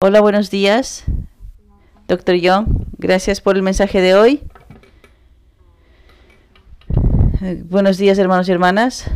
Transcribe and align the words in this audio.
Hola, 0.00 0.20
buenos 0.20 0.48
días, 0.48 1.02
doctor 2.06 2.36
Young. 2.36 2.68
Gracias 2.98 3.40
por 3.40 3.56
el 3.56 3.64
mensaje 3.64 4.00
de 4.00 4.14
hoy. 4.14 4.44
Buenos 7.64 7.98
días, 7.98 8.16
hermanos 8.16 8.48
y 8.48 8.52
hermanas. 8.52 9.10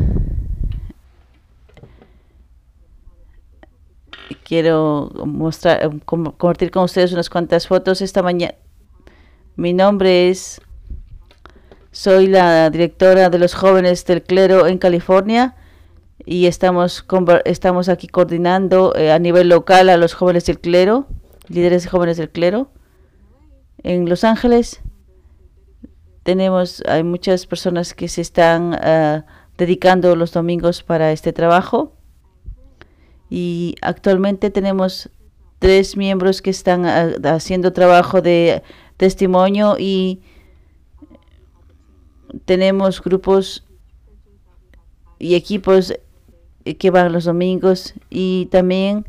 Quiero 4.42 5.12
mostrar, 5.24 5.84
eh, 5.84 6.00
compartir 6.04 6.72
con 6.72 6.82
ustedes 6.82 7.12
unas 7.12 7.30
cuantas 7.30 7.68
fotos 7.68 8.02
esta 8.02 8.24
mañana. 8.24 8.56
Mi 9.54 9.72
nombre 9.72 10.30
es, 10.30 10.60
soy 11.92 12.26
la 12.26 12.68
directora 12.70 13.30
de 13.30 13.38
los 13.38 13.54
jóvenes 13.54 14.04
del 14.04 14.24
clero 14.24 14.66
en 14.66 14.78
California 14.78 15.54
y 16.24 16.46
estamos, 16.46 17.04
estamos 17.44 17.88
aquí 17.88 18.06
coordinando 18.06 18.94
eh, 18.94 19.12
a 19.12 19.18
nivel 19.18 19.48
local 19.48 19.88
a 19.88 19.96
los 19.96 20.14
jóvenes 20.14 20.46
del 20.46 20.60
clero, 20.60 21.06
líderes 21.48 21.84
de 21.84 21.90
jóvenes 21.90 22.16
del 22.16 22.30
clero. 22.30 22.70
En 23.82 24.08
Los 24.08 24.22
Ángeles 24.22 24.80
tenemos, 26.22 26.82
hay 26.86 27.02
muchas 27.02 27.46
personas 27.46 27.94
que 27.94 28.08
se 28.08 28.20
están 28.20 28.74
uh, 28.74 29.24
dedicando 29.58 30.14
los 30.14 30.32
domingos 30.32 30.84
para 30.84 31.10
este 31.10 31.32
trabajo 31.32 31.96
y 33.28 33.74
actualmente 33.82 34.50
tenemos 34.50 35.10
tres 35.58 35.96
miembros 35.96 36.40
que 36.42 36.50
están 36.50 36.84
uh, 36.84 37.28
haciendo 37.28 37.72
trabajo 37.72 38.22
de 38.22 38.62
testimonio 38.96 39.76
y 39.78 40.22
tenemos 42.44 43.02
grupos 43.02 43.64
y 45.18 45.34
equipos 45.34 45.92
que 46.64 46.90
van 46.90 47.12
los 47.12 47.24
domingos 47.24 47.94
y 48.10 48.46
también 48.50 49.06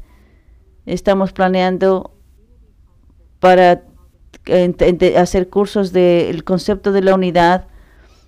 estamos 0.86 1.34
planeando 1.34 2.12
para 3.40 3.84
hacer 5.18 5.50
cursos 5.50 5.92
del 5.94 6.44
concepto 6.44 6.92
de 6.92 7.02
la 7.02 7.14
unidad, 7.14 7.68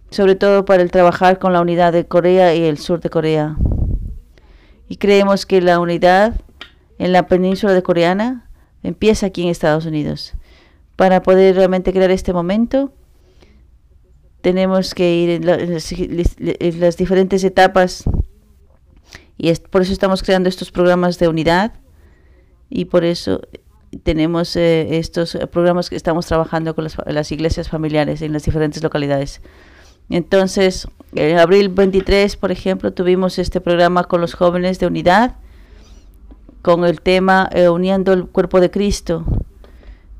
sobre 0.09 0.35
todo 0.35 0.65
para 0.65 0.83
el 0.83 0.91
trabajar 0.91 1.39
con 1.39 1.53
la 1.53 1.61
unidad 1.61 1.93
de 1.93 2.05
Corea 2.05 2.55
y 2.55 2.63
el 2.63 2.77
sur 2.77 3.01
de 3.01 3.09
Corea. 3.09 3.57
Y 4.87 4.97
creemos 4.97 5.45
que 5.45 5.61
la 5.61 5.79
unidad 5.79 6.35
en 6.99 7.11
la 7.11 7.27
península 7.27 7.73
de 7.73 7.83
coreana 7.83 8.49
empieza 8.83 9.25
aquí 9.27 9.43
en 9.43 9.49
Estados 9.49 9.85
Unidos. 9.85 10.33
Para 10.95 11.23
poder 11.23 11.55
realmente 11.55 11.91
crear 11.91 12.11
este 12.11 12.31
momento, 12.33 12.93
tenemos 14.41 14.93
que 14.93 15.15
ir 15.15 15.29
en 15.49 16.79
las 16.79 16.97
diferentes 16.97 17.43
etapas 17.43 18.03
y 19.37 19.49
es, 19.49 19.59
por 19.59 19.81
eso 19.81 19.93
estamos 19.93 20.23
creando 20.23 20.49
estos 20.49 20.71
programas 20.71 21.19
de 21.19 21.27
unidad 21.27 21.73
y 22.69 22.85
por 22.85 23.03
eso 23.03 23.41
tenemos 24.03 24.55
eh, 24.55 24.97
estos 24.97 25.37
programas 25.51 25.89
que 25.89 25.95
estamos 25.95 26.25
trabajando 26.25 26.75
con 26.75 26.83
las, 26.83 26.97
las, 27.05 27.31
iglesias 27.31 27.69
familiares 27.69 28.21
en 28.21 28.33
las 28.33 28.43
diferentes 28.43 28.81
localidades. 28.83 29.41
Entonces, 30.09 30.87
en 31.13 31.37
abril 31.37 31.69
23, 31.69 32.35
por 32.37 32.51
ejemplo, 32.51 32.93
tuvimos 32.93 33.39
este 33.39 33.61
programa 33.61 34.03
con 34.03 34.21
los 34.21 34.33
jóvenes 34.33 34.79
de 34.79 34.87
unidad 34.87 35.35
con 36.61 36.83
el 36.83 37.01
tema 37.01 37.47
eh, 37.53 37.69
uniendo 37.69 38.11
el 38.13 38.25
cuerpo 38.25 38.59
de 38.59 38.71
Cristo. 38.71 39.23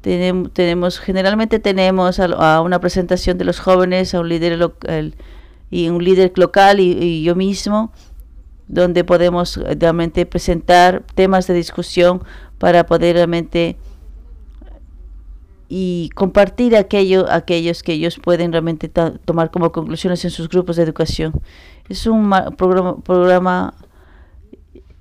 Tenemos, 0.02 1.00
generalmente 1.00 1.58
tenemos 1.58 2.20
a, 2.20 2.62
una 2.62 2.80
presentación 2.80 3.40
de 3.40 3.46
los 3.46 3.60
jóvenes, 3.60 4.14
a 4.14 4.20
un 4.20 4.30
líder 4.30 4.72
y 5.72 5.90
un 5.90 6.04
líder 6.04 6.34
local 6.36 6.80
y 6.80 7.24
yo 7.24 7.34
mismo 7.34 7.92
donde 8.68 9.04
podemos 9.04 9.58
eh, 9.58 9.76
realmente 9.80 10.26
presentar 10.26 11.04
temas 11.16 11.48
de 11.48 11.54
discusión 11.54 12.24
para 12.58 12.86
poder 12.86 13.16
realmente 13.16 13.78
y 15.68 16.10
compartir 16.14 16.76
aquello, 16.76 17.26
aquellos 17.32 17.82
que 17.82 17.94
ellos 17.94 18.20
pueden 18.20 18.52
realmente 18.52 18.88
tomar 18.90 19.50
como 19.50 19.72
conclusiones 19.72 20.24
en 20.24 20.32
sus 20.32 20.48
grupos 20.48 20.76
de 20.76 20.84
educación. 20.84 21.34
Es 21.90 22.06
un 22.06 22.32
programa, 22.56 22.98
programa 23.02 23.74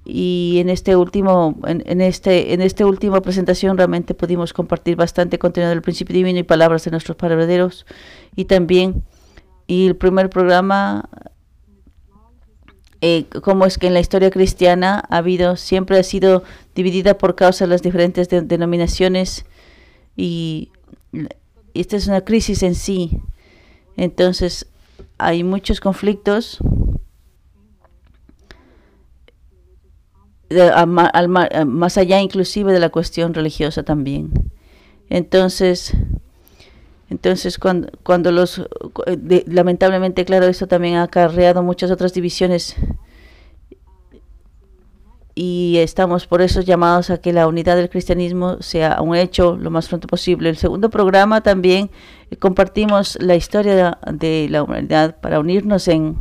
y 0.06 0.58
en 0.58 0.68
este 0.68 0.96
último 0.96 1.56
en, 1.66 1.82
en, 1.86 2.00
este 2.02 2.52
en 2.52 2.60
esta 2.60 2.84
última 2.84 3.22
presentación 3.22 3.78
realmente 3.78 4.14
pudimos 4.14 4.52
compartir 4.52 4.96
bastante 4.96 5.38
contenido 5.38 5.70
del 5.70 5.80
principio 5.80 6.14
divino 6.14 6.38
y 6.38 6.42
palabras 6.42 6.84
de 6.84 6.90
nuestros 6.90 7.16
padres 7.16 7.86
y 8.36 8.44
también 8.44 9.02
y 9.66 9.86
el 9.86 9.96
primer 9.96 10.28
programa 10.28 11.08
eh, 13.06 13.26
cómo 13.42 13.66
es 13.66 13.76
que 13.76 13.88
en 13.88 13.92
la 13.92 14.00
historia 14.00 14.30
cristiana 14.30 15.04
ha 15.10 15.18
habido, 15.18 15.56
siempre 15.56 15.98
ha 15.98 16.02
sido 16.02 16.42
dividida 16.74 17.18
por 17.18 17.34
causa 17.34 17.66
de 17.66 17.68
las 17.68 17.82
diferentes 17.82 18.30
denominaciones 18.30 19.44
y 20.16 20.70
esta 21.74 21.98
es 21.98 22.06
una 22.06 22.22
crisis 22.22 22.62
en 22.62 22.74
sí. 22.74 23.20
Entonces, 23.98 24.68
hay 25.18 25.44
muchos 25.44 25.80
conflictos 25.80 26.60
más 30.48 31.98
allá 31.98 32.22
inclusive 32.22 32.72
de 32.72 32.80
la 32.80 32.88
cuestión 32.88 33.34
religiosa 33.34 33.82
también. 33.82 34.32
Entonces, 35.10 35.92
entonces, 37.10 37.58
cuando, 37.58 37.88
cuando 38.02 38.32
los, 38.32 38.62
lamentablemente, 39.46 40.24
claro, 40.24 40.46
esto 40.46 40.66
también 40.66 40.96
ha 40.96 41.02
acarreado 41.04 41.62
muchas 41.62 41.90
otras 41.90 42.14
divisiones 42.14 42.76
y 45.34 45.78
estamos 45.78 46.26
por 46.26 46.42
eso 46.42 46.60
llamados 46.60 47.10
a 47.10 47.18
que 47.18 47.32
la 47.32 47.48
unidad 47.48 47.76
del 47.76 47.90
cristianismo 47.90 48.62
sea 48.62 49.02
un 49.02 49.16
hecho 49.16 49.56
lo 49.56 49.70
más 49.70 49.88
pronto 49.88 50.06
posible. 50.06 50.48
El 50.48 50.56
segundo 50.56 50.90
programa 50.90 51.40
también 51.42 51.90
eh, 52.30 52.36
compartimos 52.36 53.18
la 53.20 53.34
historia 53.34 53.98
de, 54.06 54.46
la 54.48 54.62
humanidad 54.62 55.16
para 55.20 55.40
unirnos 55.40 55.88
en, 55.88 56.16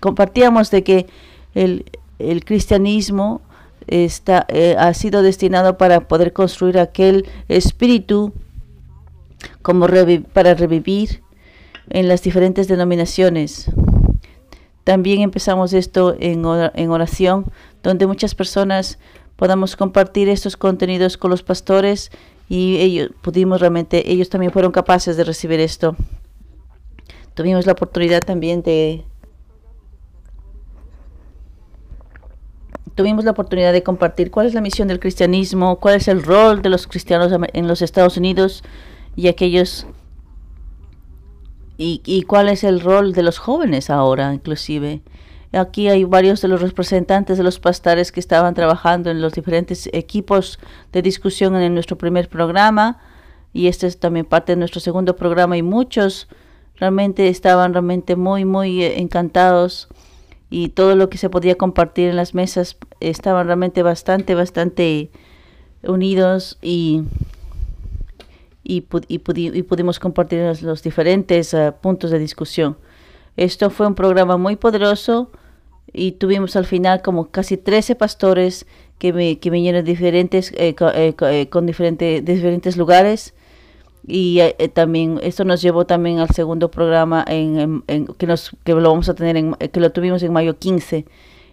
compartíamos 0.00 0.70
de 0.70 0.84
que 0.84 1.06
el, 1.54 1.86
el 2.18 2.44
cristianismo 2.44 3.40
está, 3.86 4.44
eh, 4.48 4.76
ha 4.78 4.92
sido 4.92 5.22
destinado 5.22 5.78
para 5.78 6.06
poder 6.06 6.34
construir 6.34 6.78
aquel 6.78 7.26
espíritu 7.48 8.34
como 9.62 9.86
para 10.32 10.54
revivir 10.54 11.22
en 11.90 12.08
las 12.08 12.22
diferentes 12.22 12.68
denominaciones. 12.68 13.70
También 14.84 15.20
empezamos 15.20 15.72
esto 15.72 16.16
en, 16.18 16.44
en 16.74 16.90
oración, 16.90 17.46
donde 17.82 18.06
muchas 18.06 18.34
personas 18.34 18.98
podamos 19.36 19.76
compartir 19.76 20.28
estos 20.28 20.56
contenidos 20.56 21.16
con 21.16 21.30
los 21.30 21.42
pastores 21.42 22.10
y 22.48 22.78
ellos 22.78 23.10
pudimos 23.20 23.60
realmente, 23.60 24.10
ellos 24.10 24.30
también 24.30 24.52
fueron 24.52 24.72
capaces 24.72 25.16
de 25.16 25.24
recibir 25.24 25.60
esto. 25.60 25.96
Tuvimos 27.34 27.66
la 27.66 27.72
oportunidad 27.72 28.22
también 28.22 28.62
de 28.62 29.04
tuvimos 32.94 33.24
la 33.24 33.30
oportunidad 33.30 33.72
de 33.72 33.84
compartir 33.84 34.32
cuál 34.32 34.48
es 34.48 34.54
la 34.54 34.60
misión 34.60 34.88
del 34.88 34.98
cristianismo, 34.98 35.78
cuál 35.78 35.94
es 35.94 36.08
el 36.08 36.20
rol 36.20 36.62
de 36.62 36.68
los 36.68 36.88
cristianos 36.88 37.30
en 37.52 37.68
los 37.68 37.80
Estados 37.80 38.16
Unidos 38.16 38.64
y 39.18 39.26
aquellos 39.26 39.84
y, 41.76 42.02
y 42.04 42.22
cuál 42.22 42.48
es 42.48 42.62
el 42.62 42.80
rol 42.80 43.12
de 43.12 43.24
los 43.24 43.38
jóvenes 43.38 43.90
ahora 43.90 44.32
inclusive. 44.32 45.00
Aquí 45.52 45.88
hay 45.88 46.04
varios 46.04 46.40
de 46.40 46.46
los 46.46 46.60
representantes 46.60 47.36
de 47.36 47.42
los 47.42 47.58
pastores 47.58 48.12
que 48.12 48.20
estaban 48.20 48.54
trabajando 48.54 49.10
en 49.10 49.20
los 49.20 49.32
diferentes 49.32 49.88
equipos 49.92 50.60
de 50.92 51.02
discusión 51.02 51.56
en 51.56 51.74
nuestro 51.74 51.98
primer 51.98 52.28
programa 52.28 53.00
y 53.52 53.66
este 53.66 53.88
es 53.88 53.98
también 53.98 54.24
parte 54.24 54.52
de 54.52 54.56
nuestro 54.56 54.80
segundo 54.80 55.16
programa 55.16 55.56
y 55.56 55.62
muchos 55.62 56.28
realmente 56.76 57.26
estaban 57.26 57.72
realmente 57.72 58.14
muy 58.14 58.44
muy 58.44 58.84
eh, 58.84 59.00
encantados 59.00 59.88
y 60.48 60.68
todo 60.68 60.94
lo 60.94 61.10
que 61.10 61.18
se 61.18 61.28
podía 61.28 61.56
compartir 61.56 62.10
en 62.10 62.16
las 62.16 62.34
mesas 62.34 62.76
estaban 63.00 63.46
realmente 63.46 63.82
bastante 63.82 64.36
bastante 64.36 65.10
unidos 65.82 66.56
y 66.62 67.02
y, 68.68 68.82
pudimos 68.82 69.98
compartir 69.98 70.54
los, 70.62 70.82
diferentes 70.82 71.54
eh, 71.54 71.72
puntos 71.80 72.10
de 72.10 72.18
discusión. 72.18 72.76
Esto 73.36 73.70
fue 73.70 73.86
un 73.86 73.94
programa 73.94 74.36
muy 74.36 74.56
poderoso 74.56 75.30
y 75.92 76.12
tuvimos 76.12 76.54
al 76.54 76.66
final 76.66 77.00
como 77.00 77.30
casi 77.30 77.56
13 77.56 77.94
pastores 77.94 78.66
que, 78.98 79.14
me, 79.14 79.38
que 79.38 79.48
vinieron 79.48 79.84
diferentes, 79.84 80.52
eh, 80.58 80.76
eh, 80.78 81.48
con 81.48 81.64
diferentes, 81.64 82.22
diferentes 82.22 82.76
lugares 82.76 83.34
y 84.06 84.40
también 84.74 85.18
esto 85.22 85.44
nos 85.44 85.60
llevó 85.60 85.86
también 85.86 86.18
al 86.18 86.30
segundo 86.30 86.70
programa 86.70 87.24
en, 87.26 87.82
que 88.16 88.26
nos 88.26 88.52
que 88.64 88.72
lo 88.72 88.90
vamos 88.90 89.08
a 89.08 89.14
tener 89.14 89.36
en, 89.36 89.54
que 89.54 89.80
lo 89.80 89.92
tuvimos 89.92 90.22
en 90.22 90.32
mayo 90.32 90.58
15 90.58 91.04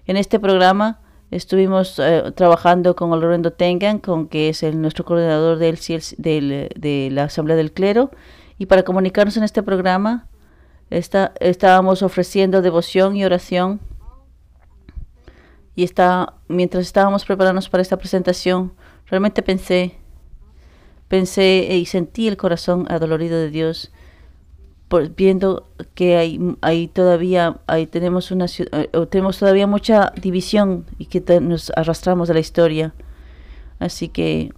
en 0.07 0.17
este 0.17 0.39
programa 0.39 1.01
Estuvimos 1.31 1.99
eh, 1.99 2.31
trabajando 2.35 2.95
con 2.95 3.09
Lorendo 3.09 3.51
Tengan, 3.51 3.99
con 3.99 4.27
que 4.27 4.49
es 4.49 4.63
el, 4.63 4.81
nuestro 4.81 5.05
coordinador 5.05 5.57
del, 5.57 5.79
del, 6.17 6.69
de 6.75 7.09
la 7.11 7.23
Asamblea 7.23 7.57
del 7.57 7.71
Clero, 7.71 8.11
y 8.57 8.67
para 8.67 8.83
comunicarnos 8.83 9.35
en 9.37 9.43
este 9.43 9.63
programa 9.63 10.27
está, 10.89 11.33
estábamos 11.39 12.03
ofreciendo 12.03 12.61
devoción 12.61 13.15
y 13.15 13.25
oración. 13.25 13.79
Y 15.75 15.83
está, 15.83 16.35
mientras 16.47 16.85
estábamos 16.85 17.25
preparándonos 17.25 17.67
para 17.67 17.81
esta 17.81 17.97
presentación, 17.97 18.71
realmente 19.07 19.41
pensé, 19.41 19.97
pensé 21.09 21.67
y 21.75 21.85
sentí 21.85 22.29
el 22.29 22.37
corazón 22.37 22.85
adolorido 22.89 23.37
de 23.37 23.49
Dios 23.49 23.91
viendo 25.15 25.67
que 25.93 26.15
hay, 26.17 26.39
hay 26.61 26.87
todavía 26.87 27.57
hay, 27.67 27.87
tenemos 27.87 28.31
una 28.31 28.45
eh, 28.45 28.89
tenemos 29.09 29.39
todavía 29.39 29.67
mucha 29.67 30.13
división 30.21 30.85
y 30.97 31.07
que 31.07 31.21
nos 31.41 31.71
arrastramos 31.75 32.27
de 32.27 32.33
la 32.35 32.39
historia. 32.39 32.93
Así 33.79 34.07
que 34.07 34.53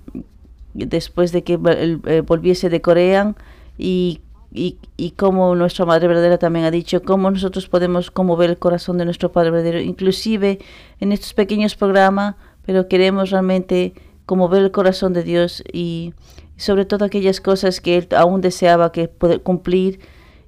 después 0.73 1.31
de 1.31 1.43
que 1.43 1.59
eh, 1.63 2.21
volviese 2.21 2.69
de 2.69 2.81
Corea 2.81 3.35
y, 3.77 4.21
y, 4.51 4.77
y, 4.95 5.11
como 5.11 5.55
nuestra 5.55 5.85
Madre 5.85 6.07
Verdadera 6.07 6.37
también 6.37 6.65
ha 6.65 6.71
dicho, 6.71 7.01
cómo 7.01 7.31
nosotros 7.31 7.67
podemos 7.67 8.11
ver 8.37 8.49
el 8.51 8.57
corazón 8.57 8.97
de 8.97 9.05
nuestro 9.05 9.31
Padre 9.31 9.51
Verdadero, 9.51 9.79
inclusive 9.79 10.59
en 10.99 11.11
estos 11.11 11.33
pequeños 11.33 11.75
programas, 11.75 12.35
pero 12.65 12.87
queremos 12.87 13.31
realmente 13.31 13.93
como 14.25 14.49
ver 14.49 14.63
el 14.63 14.71
corazón 14.71 15.13
de 15.13 15.23
Dios 15.23 15.63
y 15.71 16.13
sobre 16.57 16.85
todo 16.85 17.05
aquellas 17.05 17.39
cosas 17.39 17.81
que 17.81 17.97
Él 17.97 18.07
aún 18.15 18.41
deseaba 18.41 18.91
que 18.91 19.07
poder 19.07 19.41
cumplir 19.41 19.99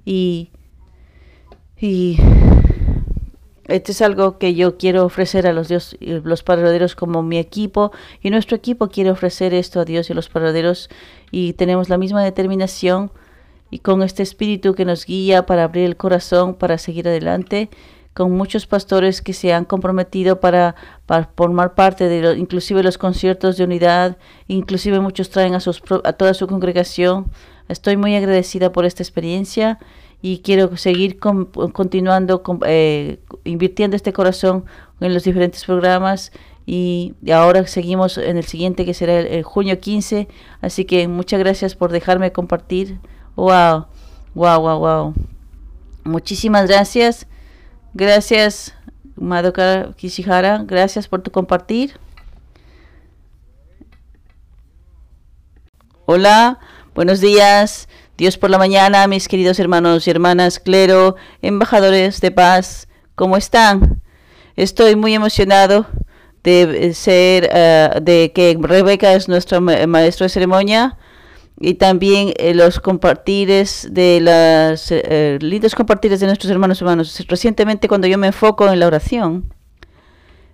y, 0.04 0.50
y 1.78 2.18
este 3.66 3.92
es 3.92 4.02
algo 4.02 4.38
que 4.38 4.54
yo 4.54 4.76
quiero 4.76 5.04
ofrecer 5.04 5.46
a 5.46 5.52
los 5.52 5.68
Dios 5.68 5.96
los 6.00 6.42
paraderos 6.42 6.96
como 6.96 7.22
mi 7.22 7.38
equipo 7.38 7.92
y 8.20 8.30
nuestro 8.30 8.56
equipo 8.56 8.88
quiere 8.88 9.10
ofrecer 9.10 9.54
esto 9.54 9.80
a 9.80 9.84
Dios 9.84 10.08
y 10.08 10.12
a 10.12 10.16
los 10.16 10.28
paraderos 10.28 10.90
y 11.30 11.52
tenemos 11.52 11.88
la 11.88 11.98
misma 11.98 12.24
determinación 12.24 13.12
y 13.70 13.78
con 13.78 14.02
este 14.02 14.22
espíritu 14.22 14.74
que 14.74 14.84
nos 14.84 15.06
guía 15.06 15.46
para 15.46 15.64
abrir 15.64 15.84
el 15.84 15.96
corazón 15.96 16.54
para 16.54 16.78
seguir 16.78 17.06
adelante 17.06 17.70
con 18.12 18.32
muchos 18.32 18.66
pastores 18.66 19.22
que 19.22 19.32
se 19.32 19.52
han 19.52 19.64
comprometido 19.64 20.40
para, 20.40 20.74
para 21.06 21.30
formar 21.36 21.74
parte 21.74 22.08
de 22.08 22.36
inclusive 22.38 22.82
los 22.82 22.98
conciertos 22.98 23.56
de 23.56 23.64
unidad, 23.64 24.18
inclusive 24.48 25.00
muchos 25.00 25.30
traen 25.30 25.54
a, 25.54 25.60
sus, 25.60 25.82
a 26.04 26.12
toda 26.12 26.34
su 26.34 26.46
congregación. 26.46 27.30
Estoy 27.70 27.96
muy 27.96 28.16
agradecida 28.16 28.72
por 28.72 28.84
esta 28.84 29.02
experiencia 29.02 29.78
y 30.22 30.40
quiero 30.40 30.76
seguir 30.76 31.18
continuando 31.18 32.42
eh, 32.66 33.20
invirtiendo 33.44 33.96
este 33.96 34.12
corazón 34.12 34.64
en 35.00 35.14
los 35.14 35.24
diferentes 35.24 35.64
programas 35.64 36.32
y, 36.66 37.14
ahora 37.32 37.66
seguimos 37.66 38.18
en 38.18 38.36
el 38.36 38.44
siguiente 38.44 38.84
que 38.84 38.92
será 38.92 39.20
el, 39.20 39.42
junio 39.42 39.80
15 39.80 40.28
así 40.60 40.84
que 40.84 41.08
muchas 41.08 41.40
gracias 41.40 41.74
por 41.74 41.92
dejarme 41.92 42.32
compartir. 42.32 42.98
Wow 43.36 43.86
wow 44.34 44.60
wow 44.60 44.78
wow 44.78 45.14
muchísimas 46.04 46.66
gracias. 46.66 47.26
Gracias 47.94 48.74
Madoka 49.16 49.92
Kishihara. 49.96 50.64
Gracias 50.66 51.08
por 51.08 51.22
tu 51.22 51.30
compartir. 51.30 51.98
Hola 56.06 56.58
buenos 56.94 57.20
días 57.20 57.88
Dios 58.20 58.36
por 58.36 58.50
la 58.50 58.58
mañana, 58.58 59.06
mis 59.06 59.28
queridos 59.28 59.58
hermanos 59.58 60.06
y 60.06 60.10
hermanas, 60.10 60.58
clero, 60.58 61.16
embajadores 61.40 62.20
de 62.20 62.30
paz, 62.30 62.86
¿cómo 63.14 63.38
están? 63.38 64.02
Estoy 64.56 64.94
muy 64.94 65.14
emocionado 65.14 65.86
de 66.44 66.92
ser, 66.92 67.48
eh, 67.50 67.88
de 68.02 68.30
que 68.34 68.58
Rebeca 68.60 69.14
es 69.14 69.26
nuestro 69.26 69.62
maestro 69.62 70.24
de 70.24 70.28
ceremonia 70.28 70.98
y 71.58 71.74
también 71.74 72.34
eh, 72.36 72.52
los 72.52 72.78
compartires 72.78 73.88
de 73.90 74.20
las 74.20 74.92
eh, 74.92 75.38
lindos 75.40 75.74
compartires 75.74 76.20
de 76.20 76.26
nuestros 76.26 76.50
hermanos 76.50 76.82
hermanos. 76.82 77.24
Recientemente 77.26 77.88
cuando 77.88 78.06
yo 78.06 78.18
me 78.18 78.26
enfoco 78.26 78.70
en 78.70 78.78
la 78.80 78.86
oración, 78.86 79.54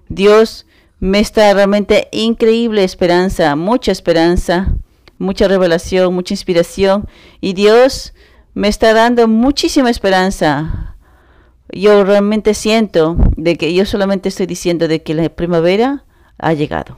Dios 0.09 0.67
me 1.01 1.19
está 1.19 1.53
realmente 1.53 2.07
increíble 2.13 2.85
esperanza, 2.85 3.57
mucha 3.57 3.91
esperanza 3.91 4.77
mucha 5.19 5.49
revelación, 5.49 6.15
mucha 6.15 6.35
inspiración 6.35 7.09
y 7.41 7.53
Dios 7.53 8.15
me 8.55 8.69
está 8.69 8.93
dando 8.95 9.29
muchísima 9.29 9.91
esperanza. 9.91 10.97
Yo 11.73 12.05
realmente 12.05 12.55
siento 12.55 13.17
de 13.37 13.57
que 13.57 13.75
yo 13.75 13.85
solamente 13.85 14.29
estoy 14.29 14.47
diciendo 14.47 14.89
de 14.89 15.03
que 15.03 15.15
la 15.15 15.29
primavera 15.29 16.05
ha 16.39 16.53
llegado. 16.53 16.97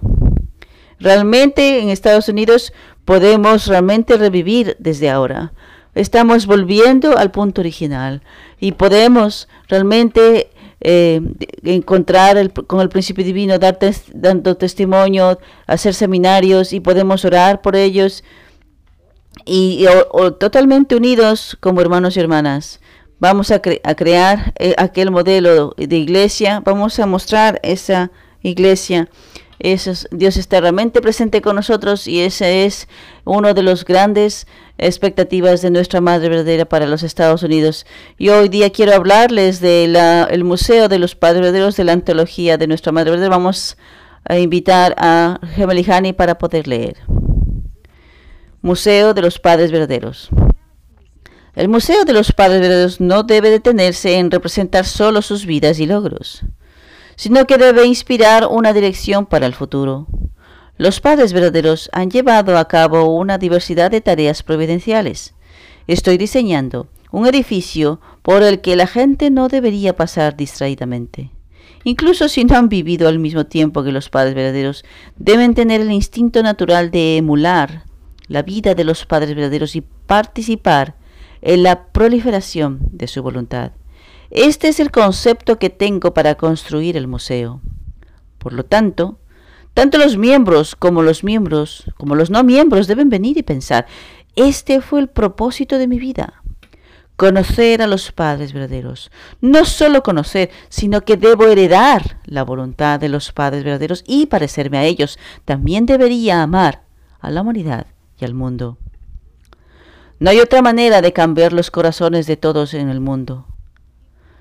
Realmente 1.01 1.81
en 1.81 1.89
Estados 1.89 2.29
Unidos 2.29 2.73
podemos 3.05 3.67
realmente 3.67 4.17
revivir 4.17 4.77
desde 4.79 5.11
ahora. 5.11 5.53
Estamos 5.95 6.47
volviendo 6.47 7.17
al 7.17 7.31
punto 7.31 7.61
original 7.61 8.23
y 8.61 8.73
podemos 8.73 9.49
realmente 9.69 10.51
eh, 10.81 11.21
encontrar 11.65 12.53
con 12.53 12.81
el 12.81 12.89
principio 12.89 13.25
divino, 13.25 13.59
dar 13.59 13.79
dando 14.15 14.57
testimonio, 14.57 15.39
hacer 15.67 15.95
seminarios 15.95 16.73
y 16.73 16.81
podemos 16.81 17.25
orar 17.25 17.61
por 17.61 17.77
ellos. 17.77 18.25
Y, 19.45 19.87
totalmente 20.39 20.97
unidos 20.97 21.57
como 21.61 21.81
hermanos 21.81 22.17
y 22.17 22.21
hermanas. 22.21 22.81
Vamos 23.21 23.51
a, 23.51 23.61
a 23.83 23.95
crear 23.95 24.53
eh, 24.59 24.75
aquel 24.79 25.11
modelo 25.11 25.75
de 25.77 25.97
iglesia, 25.97 26.61
vamos 26.65 26.99
a 27.01 27.07
mostrar 27.07 27.59
esa 27.63 28.13
iglesia 28.43 29.09
Dios 29.61 30.37
está 30.37 30.61
realmente 30.61 31.01
presente 31.01 31.43
con 31.43 31.57
nosotros 31.57 32.07
y 32.07 32.21
ese 32.21 32.65
es 32.65 32.87
uno 33.25 33.55
de 33.55 33.63
los 33.63 33.85
grandes 33.85 34.47
expectativas 34.79 35.63
de 35.63 35.71
nuestra 35.71 36.01
Madre 36.01 36.29
Verdadera 36.29 36.65
para 36.65 36.87
los 36.87 37.03
Estados 37.03 37.43
Unidos. 37.43 37.85
Y 38.19 38.29
hoy 38.29 38.49
día 38.49 38.71
quiero 38.71 38.95
hablarles 38.95 39.61
del 39.61 40.45
Museo 40.45 40.89
de 40.89 41.01
los 41.01 41.17
Padres 41.17 41.43
Verdaderos 41.43 41.77
de 41.77 41.85
la 41.85 41.93
Antología 41.93 42.57
de 42.57 42.69
nuestra 42.69 42.93
Madre 42.93 43.11
Verdadera. 43.11 43.37
Vamos 43.37 43.77
a 44.25 44.39
invitar 44.39 44.95
a 44.97 45.41
Gemelihani 45.57 46.13
para 46.13 46.39
poder 46.39 46.69
leer. 46.69 46.97
Museo 48.63 49.13
de 49.13 49.23
los 49.23 49.41
Padres 49.41 49.73
Verdaderos. 49.73 50.31
El 51.57 51.69
Museo 51.69 52.05
de 52.05 52.13
los 52.13 52.31
Padres 52.31 52.61
Verdaderos 52.61 53.01
no 53.01 53.25
debe 53.25 53.51
detenerse 53.51 54.19
en 54.19 54.31
representar 54.31 54.85
solo 54.85 55.21
sus 55.21 55.47
vidas 55.47 55.81
y 55.81 55.87
logros 55.87 56.45
sino 57.19 57.49
que 57.49 57.59
debe 57.59 57.85
inspirar 57.85 58.47
una 58.49 58.73
dirección 58.73 59.27
para 59.27 59.45
el 59.45 59.53
futuro. 59.53 60.07
Los 60.77 61.01
padres 61.01 61.33
verdaderos 61.33 61.91
han 61.93 62.13
llevado 62.13 62.57
a 62.57 62.69
cabo 62.69 63.17
una 63.17 63.39
diversidad 63.39 63.91
de 63.91 64.01
tareas 64.01 64.45
providenciales. 64.45 65.35
Estoy 65.89 66.17
diseñando 66.17 66.87
un 67.11 67.27
edificio 67.27 68.01
por 68.23 68.45
el 68.45 68.61
que 68.61 68.77
la 68.77 68.87
gente 68.87 69.31
no 69.31 69.49
debería 69.49 69.97
pasar 69.97 70.37
distraídamente. 70.37 71.33
Incluso 71.83 72.29
si 72.29 72.45
no 72.45 72.57
han 72.57 72.69
vivido 72.69 73.09
al 73.09 73.19
mismo 73.19 73.47
tiempo 73.47 73.83
que 73.83 73.91
los 73.91 74.11
padres 74.11 74.37
verdaderos, 74.37 74.85
deben 75.17 75.55
tener 75.55 75.81
el 75.81 75.91
instinto 75.91 76.45
natural 76.45 76.93
de 76.93 77.17
emular 77.17 77.83
la 78.29 78.43
vida 78.43 78.77
de 78.77 78.85
los 78.85 79.07
padres 79.07 79.35
verdaderos 79.35 79.75
y 79.75 79.81
participar 79.81 80.95
en 81.43 81.65
la 81.65 81.87
proliferación 81.89 82.79
de 82.93 83.09
su 83.09 83.25
voluntad. 83.25 83.73
Este 84.31 84.69
es 84.69 84.79
el 84.79 84.91
concepto 84.91 85.59
que 85.59 85.71
tengo 85.71 86.13
para 86.13 86.35
construir 86.35 86.97
el 86.97 87.09
museo. 87.09 87.61
Por 88.39 88.53
lo 88.53 88.65
tanto, 88.65 89.19
tanto 89.75 89.97
los 89.97 90.19
miembros 90.19 90.77
como 90.77 91.03
los 91.03 91.25
miembros, 91.25 91.85
como 91.97 92.15
los 92.15 92.31
no 92.31 92.45
miembros, 92.45 92.87
deben 92.87 93.09
venir 93.09 93.39
y 93.39 93.43
pensar, 93.43 93.87
este 94.37 94.81
fue 94.81 95.01
el 95.01 95.09
propósito 95.09 95.79
de 95.79 95.89
mi 95.89 95.99
vida. 95.99 96.43
Conocer 97.17 97.83
a 97.83 97.89
los 97.89 98.13
padres 98.13 98.53
verdaderos. 98.53 99.11
No 99.41 99.65
solo 99.65 100.05
conocer, 100.05 100.51
sino 100.69 101.01
que 101.01 101.17
debo 101.17 101.47
heredar 101.47 102.21
la 102.27 102.45
voluntad 102.45 103.01
de 103.01 103.09
los 103.09 103.33
padres 103.33 103.65
verdaderos 103.65 104.05
y 104.07 104.27
parecerme 104.27 104.79
a 104.79 104.85
ellos. 104.85 105.19
También 105.45 105.85
debería 105.85 106.43
amar 106.43 106.85
a 107.19 107.31
la 107.31 107.41
humanidad 107.41 107.87
y 108.21 108.25
al 108.25 108.35
mundo. 108.35 108.79
No 110.21 110.31
hay 110.31 110.39
otra 110.39 110.63
manera 110.63 111.03
de 111.03 111.13
cambiar 111.13 111.53
los 111.53 111.73
corazones 111.73 112.29
de 112.29 112.37
todos 112.37 112.75
en 112.75 112.89
el 112.89 113.01
mundo. 113.01 113.48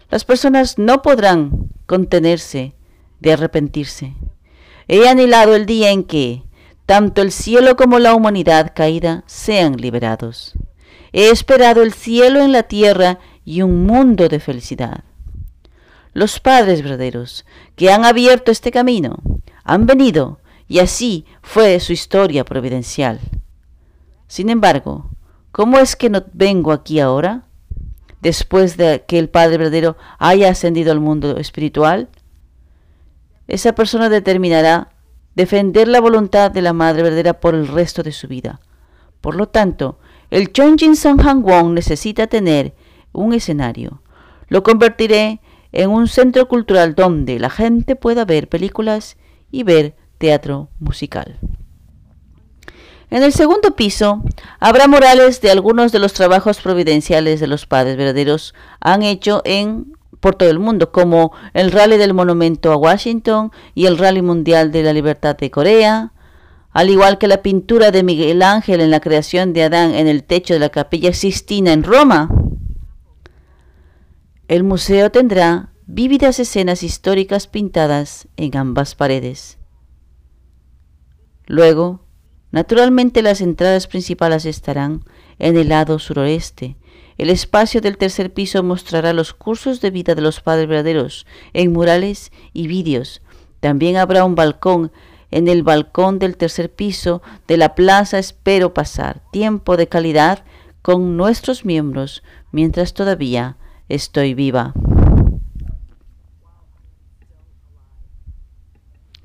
Las 0.10 0.24
personas 0.24 0.78
no 0.78 1.02
podrán 1.02 1.70
contenerse 1.86 2.76
de 3.20 3.34
arrepentirse. 3.34 4.14
He 4.88 5.08
anhelado 5.08 5.56
el 5.56 5.66
día 5.66 5.92
en 5.92 6.04
que 6.04 6.44
tanto 6.86 7.22
el 7.22 7.32
cielo 7.32 7.76
como 7.76 8.00
la 8.00 8.16
humanidad 8.16 8.72
caída 8.74 9.24
sean 9.28 9.76
liberados. 9.76 10.54
He 11.12 11.30
esperado 11.30 11.82
el 11.84 11.94
cielo 11.94 12.40
en 12.40 12.54
la 12.54 12.64
tierra 12.64 13.20
y 13.44 13.62
un 13.62 13.86
mundo 13.86 14.30
de 14.30 14.40
felicidad. 14.40 15.04
Los 16.14 16.40
padres 16.40 16.82
verdaderos 16.82 17.46
que 17.76 17.92
han 17.92 18.06
abierto 18.06 18.52
este 18.52 18.72
camino 18.72 19.18
han 19.64 19.86
venido 19.86 20.40
y 20.68 20.80
así 20.80 21.26
fue 21.42 21.80
su 21.80 21.92
historia 21.92 22.46
providencial. 22.46 23.20
Sin 24.28 24.50
embargo, 24.50 25.10
¿cómo 25.52 25.80
es 25.80 25.96
que 25.96 26.10
no 26.10 26.24
vengo 26.34 26.72
aquí 26.72 27.00
ahora? 27.00 27.47
Después 28.22 28.78
de 28.78 29.04
que 29.08 29.20
el 29.20 29.30
Padre 29.30 29.58
verdadero 29.58 29.98
haya 30.20 30.50
ascendido 30.50 30.92
al 30.92 31.00
mundo 31.00 31.38
espiritual, 31.38 32.10
esa 33.48 33.74
persona 33.74 34.10
determinará 34.10 34.90
defender 35.36 35.88
la 35.88 36.02
voluntad 36.02 36.52
de 36.52 36.62
la 36.62 36.74
Madre 36.74 37.04
verdadera 37.04 37.40
por 37.40 37.56
el 37.56 37.68
resto 37.68 38.04
de 38.04 38.12
su 38.12 38.28
vida. 38.28 38.60
Por 39.22 39.36
lo 39.36 39.48
tanto, 39.48 40.00
el 40.30 40.52
Chongjin 40.52 40.96
Wong 41.42 41.74
necesita 41.74 42.28
tener 42.28 42.74
un 43.14 43.34
escenario. 43.34 44.02
Lo 44.50 44.64
convertiré 44.64 45.40
en 45.72 45.90
un 45.90 46.08
centro 46.08 46.48
cultural 46.48 46.96
donde 46.96 47.40
la 47.40 47.50
gente 47.50 47.96
pueda 47.96 48.26
ver 48.26 48.50
películas 48.50 49.18
y 49.52 49.64
ver 49.64 49.96
teatro 50.18 50.70
musical. 50.80 51.40
En 53.10 53.24
el 53.24 53.32
segundo 53.32 53.76
piso 53.76 54.22
habrá 54.60 54.88
murales 54.88 55.40
de 55.40 55.50
algunos 55.50 55.92
de 55.92 56.00
los 56.00 56.14
trabajos 56.14 56.60
providenciales 56.60 57.40
de 57.40 57.48
los 57.48 57.66
padres 57.66 57.96
verdaderos 57.96 58.54
han 58.82 59.02
hecho 59.02 59.42
en 59.46 59.98
por 60.20 60.36
todo 60.36 60.50
el 60.50 60.60
mundo, 60.60 60.92
como 60.92 61.32
el 61.54 61.72
Rally 61.72 61.98
del 61.98 62.14
Monumento 62.14 62.72
a 62.72 62.76
Washington 62.76 63.52
y 63.76 63.86
el 63.86 63.98
Rally 63.98 64.22
Mundial 64.22 64.72
de 64.72 64.84
la 64.84 64.92
Libertad 64.92 65.38
de 65.38 65.52
Corea, 65.52 66.12
al 66.72 66.90
igual 66.90 67.18
que 67.18 67.28
la 67.28 67.42
pintura 67.42 67.92
de 67.92 68.04
Miguel 68.04 68.42
Ángel 68.42 68.82
en 68.82 68.92
la 68.92 69.00
creación 69.00 69.54
de 69.54 69.64
Adán 69.64 69.94
en 69.94 70.08
el 70.08 70.24
techo 70.24 70.54
de 70.54 70.60
la 70.60 70.70
Capilla 70.70 71.14
Sistina 71.14 71.72
en 71.72 71.84
Roma. 71.84 72.30
El 74.48 74.64
museo 74.64 75.12
tendrá 75.12 75.70
vívidas 75.86 76.40
escenas 76.40 76.84
históricas 76.84 77.48
pintadas 77.48 78.28
en 78.38 78.58
ambas 78.58 78.96
paredes. 78.96 79.58
Luego, 81.46 82.07
naturalmente 82.51 83.22
las 83.22 83.42
entradas 83.42 83.88
principales 83.88 84.46
estarán 84.46 85.04
en 85.39 85.58
el 85.58 85.70
lado 85.70 86.00
suroeste. 86.00 86.75
El 87.18 87.30
espacio 87.30 87.82
del 87.82 87.98
tercer 87.98 88.34
piso 88.34 88.62
mostrará 88.63 89.13
los 89.13 89.34
cursos 89.34 89.82
de 89.82 89.89
vida 89.89 90.13
de 90.16 90.22
los 90.22 90.39
padres 90.39 90.68
verdaderos 90.68 91.25
en 91.54 91.74
murales 91.74 92.32
y 92.54 92.68
vídeos. 92.68 93.22
También 93.60 93.98
habrá 93.98 94.24
un 94.24 94.36
balcón 94.36 94.92
en 95.32 95.48
el 95.48 95.63
balcón 95.63 96.20
del 96.20 96.38
tercer 96.38 96.72
piso 96.72 97.22
de 97.48 97.58
la 97.58 97.75
plaza 97.75 98.20
espero 98.20 98.74
pasar 98.74 99.22
tiempo 99.32 99.75
de 99.75 99.88
calidad 99.88 100.46
con 100.82 101.18
nuestros 101.18 101.66
miembros 101.66 102.24
mientras 102.51 102.94
todavía 102.94 103.58
estoy 103.89 104.34
viva. 104.34 104.74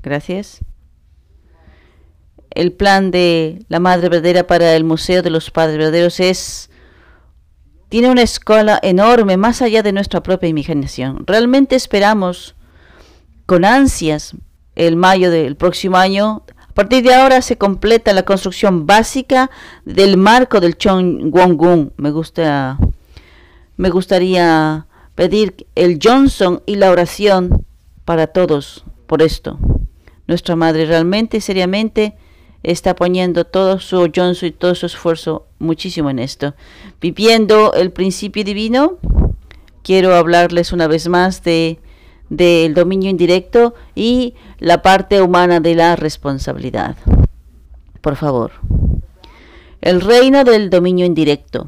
Gracias. 0.03 0.65
El 2.55 2.73
plan 2.73 3.11
de 3.11 3.65
la 3.69 3.81
Madre 3.81 4.09
Verdadera 4.09 4.47
para 4.47 4.75
el 4.75 4.85
Museo 4.85 5.23
de 5.23 5.31
los 5.31 5.51
Padres 5.51 5.79
Verdaderos 5.79 6.21
es 6.21 6.71
tiene 7.89 8.11
una 8.11 8.23
escala 8.23 8.79
enorme 8.83 9.37
más 9.37 9.61
allá 9.61 9.83
de 9.83 9.93
nuestra 9.93 10.23
propia 10.23 10.49
imaginación. 10.49 11.27
Realmente 11.27 11.77
esperamos 11.77 12.55
con 13.45 13.67
ansias 13.67 14.35
el 14.77 14.97
mayo 14.97 15.31
del 15.31 15.57
próximo 15.57 15.99
año. 15.99 16.43
A 16.57 16.73
partir 16.73 17.03
de 17.03 17.15
ahora 17.15 17.43
se 17.43 17.59
completa 17.59 18.15
la 18.15 18.23
construcción 18.23 18.87
básica 18.87 19.51
del 19.85 20.17
marco 20.17 20.61
del 20.61 20.79
Chongwongun. 20.79 21.93
Me 21.99 22.11
gusta 22.11 22.79
me 23.77 23.91
gustaría 23.91 24.87
pedir 25.15 25.67
el 25.75 25.99
Johnson 26.03 26.63
y 26.67 26.77
la 26.77 26.91
oración 26.91 27.67
para 28.05 28.29
todos 28.29 28.85
por 29.07 29.23
esto. 29.23 29.59
Nuestra 30.27 30.57
madre 30.57 30.87
realmente, 30.87 31.41
seriamente, 31.41 32.17
está 32.63 32.95
poniendo 32.95 33.45
todo 33.45 33.81
su 33.81 34.11
Johnson 34.15 34.49
y 34.49 34.53
todo 34.53 34.75
su 34.75 34.87
esfuerzo 34.87 35.47
muchísimo 35.59 36.11
en 36.11 36.19
esto. 36.19 36.55
Viviendo 37.01 37.73
el 37.75 37.91
principio 37.91 38.45
divino, 38.45 38.99
quiero 39.83 40.15
hablarles 40.15 40.73
una 40.73 40.87
vez 40.87 41.09
más 41.09 41.43
de 41.43 41.79
del 42.33 42.73
dominio 42.73 43.11
indirecto 43.11 43.75
y 43.95 44.35
la 44.59 44.81
parte 44.81 45.21
humana 45.21 45.61
de 45.61 45.75
la 45.75 45.97
responsabilidad. 45.97 46.97
Por 48.01 48.17
favor. 48.17 48.53
El 49.83 50.01
reino 50.01 50.43
del 50.43 50.71
dominio 50.71 51.05
indirecto. 51.05 51.67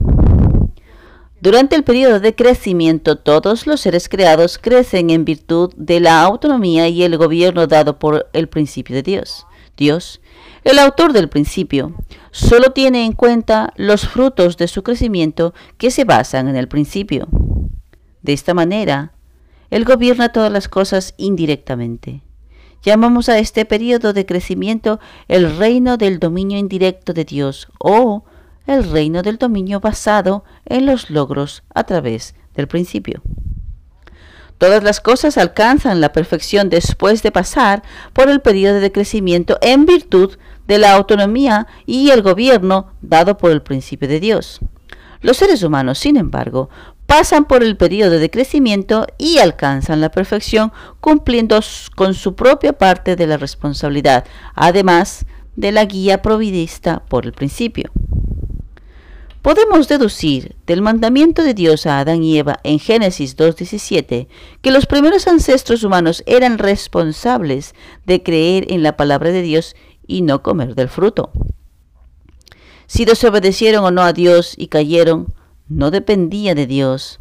Durante 1.42 1.76
el 1.76 1.84
periodo 1.84 2.18
de 2.18 2.34
crecimiento, 2.34 3.18
todos 3.18 3.66
los 3.66 3.82
seres 3.82 4.08
creados 4.08 4.56
crecen 4.56 5.10
en 5.10 5.26
virtud 5.26 5.70
de 5.76 6.00
la 6.00 6.22
autonomía 6.22 6.88
y 6.88 7.02
el 7.02 7.18
gobierno 7.18 7.66
dado 7.66 7.98
por 7.98 8.30
el 8.32 8.48
principio 8.48 8.96
de 8.96 9.02
Dios. 9.02 9.46
Dios, 9.76 10.22
el 10.64 10.78
autor 10.78 11.12
del 11.12 11.28
principio, 11.28 11.94
solo 12.30 12.70
tiene 12.70 13.04
en 13.04 13.12
cuenta 13.12 13.72
los 13.76 14.08
frutos 14.08 14.56
de 14.56 14.66
su 14.66 14.82
crecimiento 14.82 15.54
que 15.76 15.90
se 15.90 16.04
basan 16.04 16.48
en 16.48 16.56
el 16.56 16.68
principio. 16.68 17.28
De 18.22 18.32
esta 18.32 18.54
manera, 18.54 19.12
Él 19.70 19.84
gobierna 19.84 20.30
todas 20.30 20.50
las 20.50 20.68
cosas 20.68 21.14
indirectamente. 21.18 22.22
Llamamos 22.82 23.28
a 23.28 23.38
este 23.38 23.64
periodo 23.64 24.12
de 24.12 24.26
crecimiento 24.26 25.00
el 25.28 25.56
reino 25.56 25.96
del 25.96 26.18
dominio 26.18 26.58
indirecto 26.58 27.12
de 27.12 27.24
Dios 27.24 27.68
o 27.78 28.24
el 28.66 28.90
reino 28.90 29.22
del 29.22 29.36
dominio 29.38 29.80
basado 29.80 30.44
en 30.64 30.86
los 30.86 31.10
logros 31.10 31.62
a 31.74 31.84
través 31.84 32.34
del 32.54 32.68
principio. 32.68 33.22
Todas 34.58 34.82
las 34.82 35.00
cosas 35.00 35.36
alcanzan 35.36 36.00
la 36.00 36.12
perfección 36.12 36.70
después 36.70 37.22
de 37.22 37.32
pasar 37.32 37.82
por 38.12 38.30
el 38.30 38.40
periodo 38.40 38.80
de 38.80 38.92
crecimiento 38.92 39.58
en 39.60 39.84
virtud 39.84 40.38
de 40.66 40.78
la 40.78 40.92
autonomía 40.92 41.66
y 41.86 42.10
el 42.10 42.22
gobierno 42.22 42.92
dado 43.02 43.36
por 43.36 43.50
el 43.50 43.62
principio 43.62 44.08
de 44.08 44.20
Dios. 44.20 44.60
Los 45.20 45.38
seres 45.38 45.62
humanos, 45.62 45.98
sin 45.98 46.16
embargo, 46.16 46.68
pasan 47.06 47.44
por 47.44 47.62
el 47.62 47.76
periodo 47.76 48.18
de 48.18 48.30
crecimiento 48.30 49.06
y 49.18 49.38
alcanzan 49.38 50.00
la 50.00 50.10
perfección 50.10 50.72
cumpliendo 51.00 51.60
con 51.94 52.14
su 52.14 52.34
propia 52.34 52.74
parte 52.74 53.16
de 53.16 53.26
la 53.26 53.36
responsabilidad, 53.36 54.24
además 54.54 55.26
de 55.56 55.72
la 55.72 55.84
guía 55.84 56.22
providista 56.22 57.02
por 57.08 57.24
el 57.24 57.32
principio. 57.32 57.90
Podemos 59.44 59.88
deducir 59.88 60.56
del 60.66 60.80
mandamiento 60.80 61.42
de 61.42 61.52
Dios 61.52 61.84
a 61.84 61.98
Adán 61.98 62.24
y 62.24 62.38
Eva 62.38 62.60
en 62.62 62.78
Génesis 62.78 63.36
2.17 63.36 64.26
que 64.62 64.70
los 64.70 64.86
primeros 64.86 65.28
ancestros 65.28 65.84
humanos 65.84 66.22
eran 66.24 66.56
responsables 66.56 67.74
de 68.06 68.22
creer 68.22 68.72
en 68.72 68.82
la 68.82 68.96
palabra 68.96 69.32
de 69.32 69.42
Dios 69.42 69.76
y 70.06 70.22
no 70.22 70.42
comer 70.42 70.74
del 70.74 70.88
fruto. 70.88 71.30
Si 72.86 73.04
desobedecieron 73.04 73.84
o 73.84 73.90
no 73.90 74.02
a 74.02 74.12
Dios 74.12 74.54
y 74.56 74.68
cayeron, 74.68 75.32
no 75.68 75.90
dependía 75.90 76.54
de 76.54 76.66
Dios, 76.66 77.18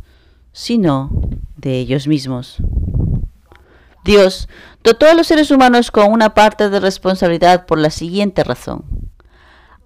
sino 0.52 1.10
de 1.56 1.80
ellos 1.80 2.08
mismos. 2.08 2.58
Dios 4.04 4.50
dotó 4.84 5.08
a 5.08 5.14
los 5.14 5.28
seres 5.28 5.50
humanos 5.50 5.90
con 5.90 6.12
una 6.12 6.34
parte 6.34 6.70
de 6.70 6.80
responsabilidad 6.80 7.66
por 7.66 7.80
la 7.80 7.90
siguiente 7.90 8.44
razón 8.44 9.04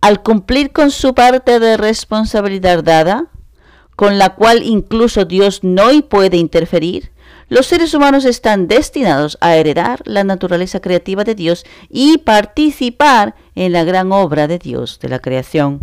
al 0.02 0.22
cumplir 0.22 0.72
con 0.72 0.92
su 0.92 1.14
parte 1.14 1.60
de 1.60 1.78
responsabilidad 1.78 2.84
dada, 2.84 3.28
con 3.98 4.20
la 4.20 4.36
cual 4.36 4.62
incluso 4.64 5.26
Dios 5.26 5.64
no 5.64 5.90
puede 6.08 6.38
interferir, 6.38 7.12
los 7.50 7.66
seres 7.66 7.94
humanos 7.96 8.26
están 8.26 8.68
destinados 8.68 9.40
a 9.42 9.56
heredar 9.56 10.02
la 10.06 10.24
naturaleza 10.24 10.80
creativa 10.82 11.24
de 11.24 11.34
Dios 11.34 11.66
y 11.90 12.20
participar 12.20 13.36
en 13.56 13.72
la 13.72 13.84
gran 13.84 14.12
obra 14.12 14.48
de 14.48 14.60
Dios 14.60 15.00
de 15.00 15.10
la 15.10 15.20
creación. 15.20 15.80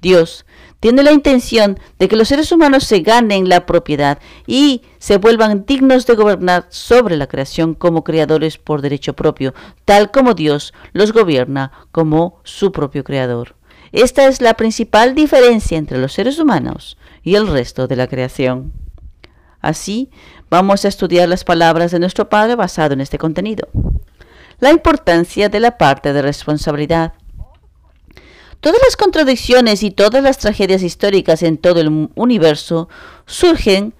Dios 0.00 0.46
tiene 0.78 1.02
la 1.02 1.10
intención 1.10 1.80
de 1.98 2.08
que 2.08 2.16
los 2.16 2.28
seres 2.28 2.52
humanos 2.52 2.84
se 2.84 3.00
ganen 3.00 3.48
la 3.48 3.66
propiedad 3.66 4.20
y 4.46 4.82
se 4.98 5.16
vuelvan 5.16 5.64
dignos 5.66 6.06
de 6.06 6.14
gobernar 6.14 6.66
sobre 6.68 7.16
la 7.16 7.26
creación 7.26 7.74
como 7.74 8.04
creadores 8.04 8.56
por 8.56 8.82
derecho 8.82 9.14
propio, 9.14 9.52
tal 9.84 10.12
como 10.12 10.34
Dios 10.34 10.74
los 10.92 11.12
gobierna 11.12 11.72
como 11.90 12.40
su 12.44 12.70
propio 12.70 13.02
creador. 13.02 13.56
Esta 13.94 14.26
es 14.26 14.40
la 14.40 14.54
principal 14.54 15.14
diferencia 15.14 15.78
entre 15.78 15.98
los 15.98 16.12
seres 16.12 16.40
humanos 16.40 16.98
y 17.22 17.36
el 17.36 17.46
resto 17.46 17.86
de 17.86 17.94
la 17.94 18.08
creación. 18.08 18.72
Así, 19.60 20.10
vamos 20.50 20.84
a 20.84 20.88
estudiar 20.88 21.28
las 21.28 21.44
palabras 21.44 21.92
de 21.92 22.00
nuestro 22.00 22.28
Padre 22.28 22.56
basado 22.56 22.94
en 22.94 23.00
este 23.00 23.18
contenido. 23.18 23.68
La 24.58 24.72
importancia 24.72 25.48
de 25.48 25.60
la 25.60 25.78
parte 25.78 26.12
de 26.12 26.22
responsabilidad. 26.22 27.12
Todas 28.58 28.80
las 28.84 28.96
contradicciones 28.96 29.84
y 29.84 29.92
todas 29.92 30.24
las 30.24 30.38
tragedias 30.38 30.82
históricas 30.82 31.44
en 31.44 31.56
todo 31.56 31.80
el 31.80 32.10
universo 32.16 32.88
surgen 33.26 33.94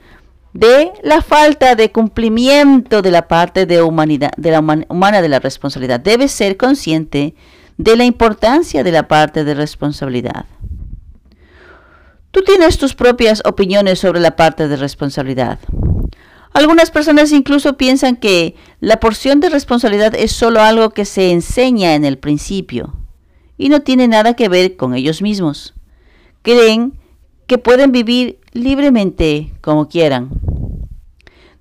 de 0.54 0.90
la 1.04 1.22
falta 1.22 1.76
de 1.76 1.92
cumplimiento 1.92 3.00
de 3.00 3.12
la 3.12 3.28
parte 3.28 3.64
de, 3.64 3.80
humanidad, 3.80 4.32
de 4.36 4.50
la 4.50 4.58
humana 4.58 5.22
de 5.22 5.28
la 5.28 5.38
responsabilidad. 5.38 6.00
Debe 6.00 6.26
ser 6.26 6.56
consciente 6.56 7.36
de 7.76 7.96
la 7.96 8.04
importancia 8.04 8.84
de 8.84 8.92
la 8.92 9.08
parte 9.08 9.44
de 9.44 9.54
responsabilidad. 9.54 10.46
Tú 12.30 12.42
tienes 12.42 12.78
tus 12.78 12.94
propias 12.94 13.42
opiniones 13.44 14.00
sobre 14.00 14.20
la 14.20 14.36
parte 14.36 14.66
de 14.68 14.76
responsabilidad. 14.76 15.58
Algunas 16.52 16.90
personas 16.90 17.32
incluso 17.32 17.76
piensan 17.76 18.16
que 18.16 18.54
la 18.80 19.00
porción 19.00 19.40
de 19.40 19.50
responsabilidad 19.50 20.14
es 20.14 20.32
solo 20.32 20.60
algo 20.60 20.90
que 20.90 21.04
se 21.04 21.32
enseña 21.32 21.94
en 21.94 22.04
el 22.04 22.18
principio 22.18 22.94
y 23.56 23.68
no 23.68 23.82
tiene 23.82 24.08
nada 24.08 24.34
que 24.34 24.48
ver 24.48 24.76
con 24.76 24.94
ellos 24.94 25.22
mismos. 25.22 25.74
Creen 26.42 26.98
que 27.46 27.58
pueden 27.58 27.92
vivir 27.92 28.38
libremente 28.52 29.52
como 29.60 29.88
quieran. 29.88 30.30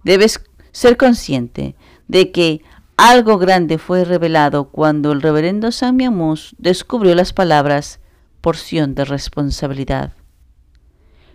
Debes 0.04 0.42
ser 0.72 0.98
consciente 0.98 1.76
de 2.08 2.32
que 2.32 2.62
algo 2.98 3.38
grande 3.38 3.78
fue 3.78 4.06
revelado 4.06 4.70
cuando 4.70 5.12
el 5.12 5.22
reverendo 5.22 5.70
Amos 5.82 6.56
descubrió 6.58 7.16
las 7.16 7.34
palabras 7.34 8.00
porción 8.42 8.94
de 8.94 9.06
responsabilidad. 9.06 10.14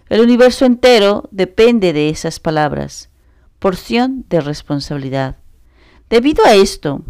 El 0.09 0.21
universo 0.21 0.65
entero 0.65 1.29
depende 1.33 1.93
de 1.93 2.09
esas 2.11 2.41
palabras, 2.41 3.11
porción 3.59 4.25
de 4.29 4.41
responsabilidad. 4.41 5.37
Debido 6.09 6.45
a 6.45 6.55
esto, 6.55 7.03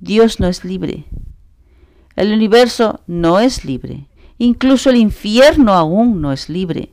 Dios 0.00 0.40
no 0.40 0.48
es 0.48 0.64
libre. 0.64 1.06
El 2.16 2.32
universo 2.32 3.00
no 3.06 3.40
es 3.40 3.64
libre. 3.64 4.08
Incluso 4.38 4.90
el 4.90 4.96
infierno 4.96 5.74
aún 5.74 6.20
no 6.20 6.32
es 6.32 6.48
libre. 6.48 6.91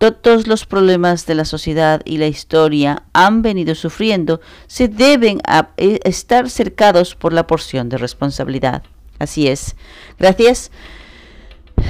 Todos 0.00 0.46
los 0.46 0.64
problemas 0.64 1.26
de 1.26 1.34
la 1.34 1.44
sociedad 1.44 2.00
y 2.06 2.16
la 2.16 2.26
historia 2.26 3.02
han 3.12 3.42
venido 3.42 3.74
sufriendo 3.74 4.40
se 4.66 4.88
deben 4.88 5.42
a 5.46 5.72
eh, 5.76 6.00
estar 6.04 6.48
cercados 6.48 7.14
por 7.14 7.34
la 7.34 7.46
porción 7.46 7.90
de 7.90 7.98
responsabilidad. 7.98 8.82
Así 9.18 9.46
es. 9.46 9.76
Gracias. 10.18 10.70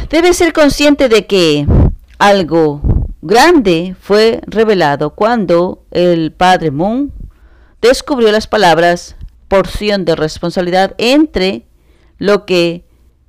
Debe 0.09 0.35
ser 0.35 0.53
consciente 0.53 1.09
de 1.09 1.29
que 1.29 1.69
algo 2.19 2.83
grande 3.23 3.95
fue 4.01 4.41
revelado 4.45 5.11
cuando 5.11 5.85
el 5.93 6.33
padre 6.33 6.73
Moon 6.73 7.13
descubrió 7.81 8.33
las 8.33 8.49
palabras 8.49 9.15
porción 9.47 10.05
de 10.05 10.17
responsabilidad 10.17 10.97
entre 10.99 11.69
lo 12.19 12.45
que 12.45 12.85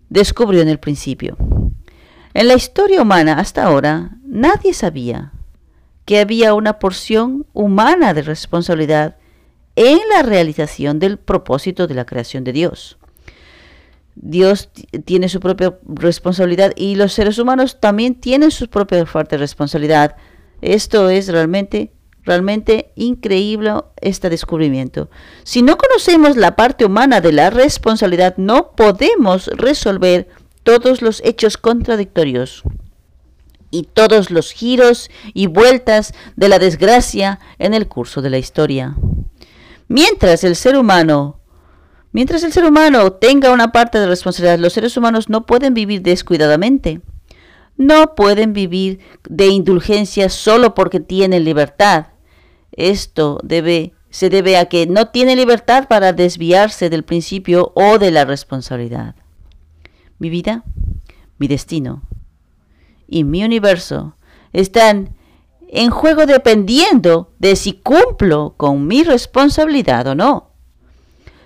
descubrió 0.09 0.63
en 0.63 0.69
el 0.69 0.79
principio. 0.79 1.37
En 2.33 2.47
la 2.47 2.55
historia 2.55 3.01
humana 3.01 3.33
hasta 3.39 3.63
ahora 3.65 4.17
nadie 4.25 4.73
sabía 4.73 5.33
que 6.05 6.19
había 6.19 6.53
una 6.53 6.79
porción 6.79 7.45
humana 7.53 8.13
de 8.13 8.21
responsabilidad 8.21 9.17
en 9.75 9.99
la 10.13 10.23
realización 10.23 10.99
del 10.99 11.17
propósito 11.17 11.87
de 11.87 11.95
la 11.95 12.05
creación 12.05 12.43
de 12.43 12.53
Dios. 12.53 12.97
Dios 14.15 14.69
tiene 15.05 15.29
su 15.29 15.39
propia 15.39 15.77
responsabilidad 15.85 16.73
y 16.75 16.95
los 16.95 17.13
seres 17.13 17.39
humanos 17.39 17.79
también 17.79 18.15
tienen 18.15 18.51
su 18.51 18.69
propia 18.69 19.05
fuerte 19.05 19.37
responsabilidad. 19.37 20.15
Esto 20.61 21.09
es 21.09 21.29
realmente, 21.29 21.93
realmente 22.23 22.91
increíble 22.95 23.73
este 24.01 24.29
descubrimiento. 24.29 25.09
Si 25.43 25.61
no 25.61 25.77
conocemos 25.77 26.35
la 26.35 26.55
parte 26.55 26.85
humana 26.85 27.21
de 27.21 27.31
la 27.31 27.49
responsabilidad, 27.49 28.35
no 28.37 28.71
podemos 28.71 29.47
resolver 29.47 30.27
todos 30.63 31.01
los 31.01 31.21
hechos 31.23 31.57
contradictorios 31.57 32.63
y 33.71 33.83
todos 33.83 34.31
los 34.31 34.51
giros 34.51 35.09
y 35.33 35.47
vueltas 35.47 36.13
de 36.35 36.49
la 36.49 36.59
desgracia 36.59 37.39
en 37.57 37.73
el 37.73 37.87
curso 37.87 38.21
de 38.21 38.29
la 38.29 38.37
historia. 38.37 38.95
Mientras 39.87 40.43
el 40.43 40.55
ser 40.55 40.77
humano 40.77 41.41
Mientras 42.13 42.43
el 42.43 42.51
ser 42.51 42.65
humano 42.65 43.13
tenga 43.13 43.51
una 43.51 43.71
parte 43.71 43.97
de 43.97 44.07
responsabilidad, 44.07 44.59
los 44.59 44.73
seres 44.73 44.97
humanos 44.97 45.29
no 45.29 45.45
pueden 45.45 45.73
vivir 45.73 46.01
descuidadamente. 46.01 46.99
No 47.77 48.15
pueden 48.15 48.51
vivir 48.51 48.99
de 49.29 49.47
indulgencia 49.47 50.29
solo 50.29 50.75
porque 50.75 50.99
tienen 50.99 51.45
libertad. 51.45 52.07
Esto 52.73 53.39
debe, 53.43 53.93
se 54.09 54.29
debe 54.29 54.57
a 54.57 54.65
que 54.65 54.87
no 54.87 55.07
tienen 55.07 55.37
libertad 55.37 55.87
para 55.87 56.11
desviarse 56.11 56.89
del 56.89 57.03
principio 57.03 57.71
o 57.75 57.97
de 57.97 58.11
la 58.11 58.25
responsabilidad. 58.25 59.15
Mi 60.21 60.29
vida, 60.29 60.63
mi 61.39 61.47
destino 61.47 62.03
y 63.07 63.23
mi 63.23 63.43
universo 63.43 64.15
están 64.53 65.15
en 65.67 65.89
juego 65.89 66.27
dependiendo 66.27 67.33
de 67.39 67.55
si 67.55 67.73
cumplo 67.73 68.53
con 68.55 68.85
mi 68.85 69.03
responsabilidad 69.03 70.05
o 70.05 70.13
no. 70.13 70.51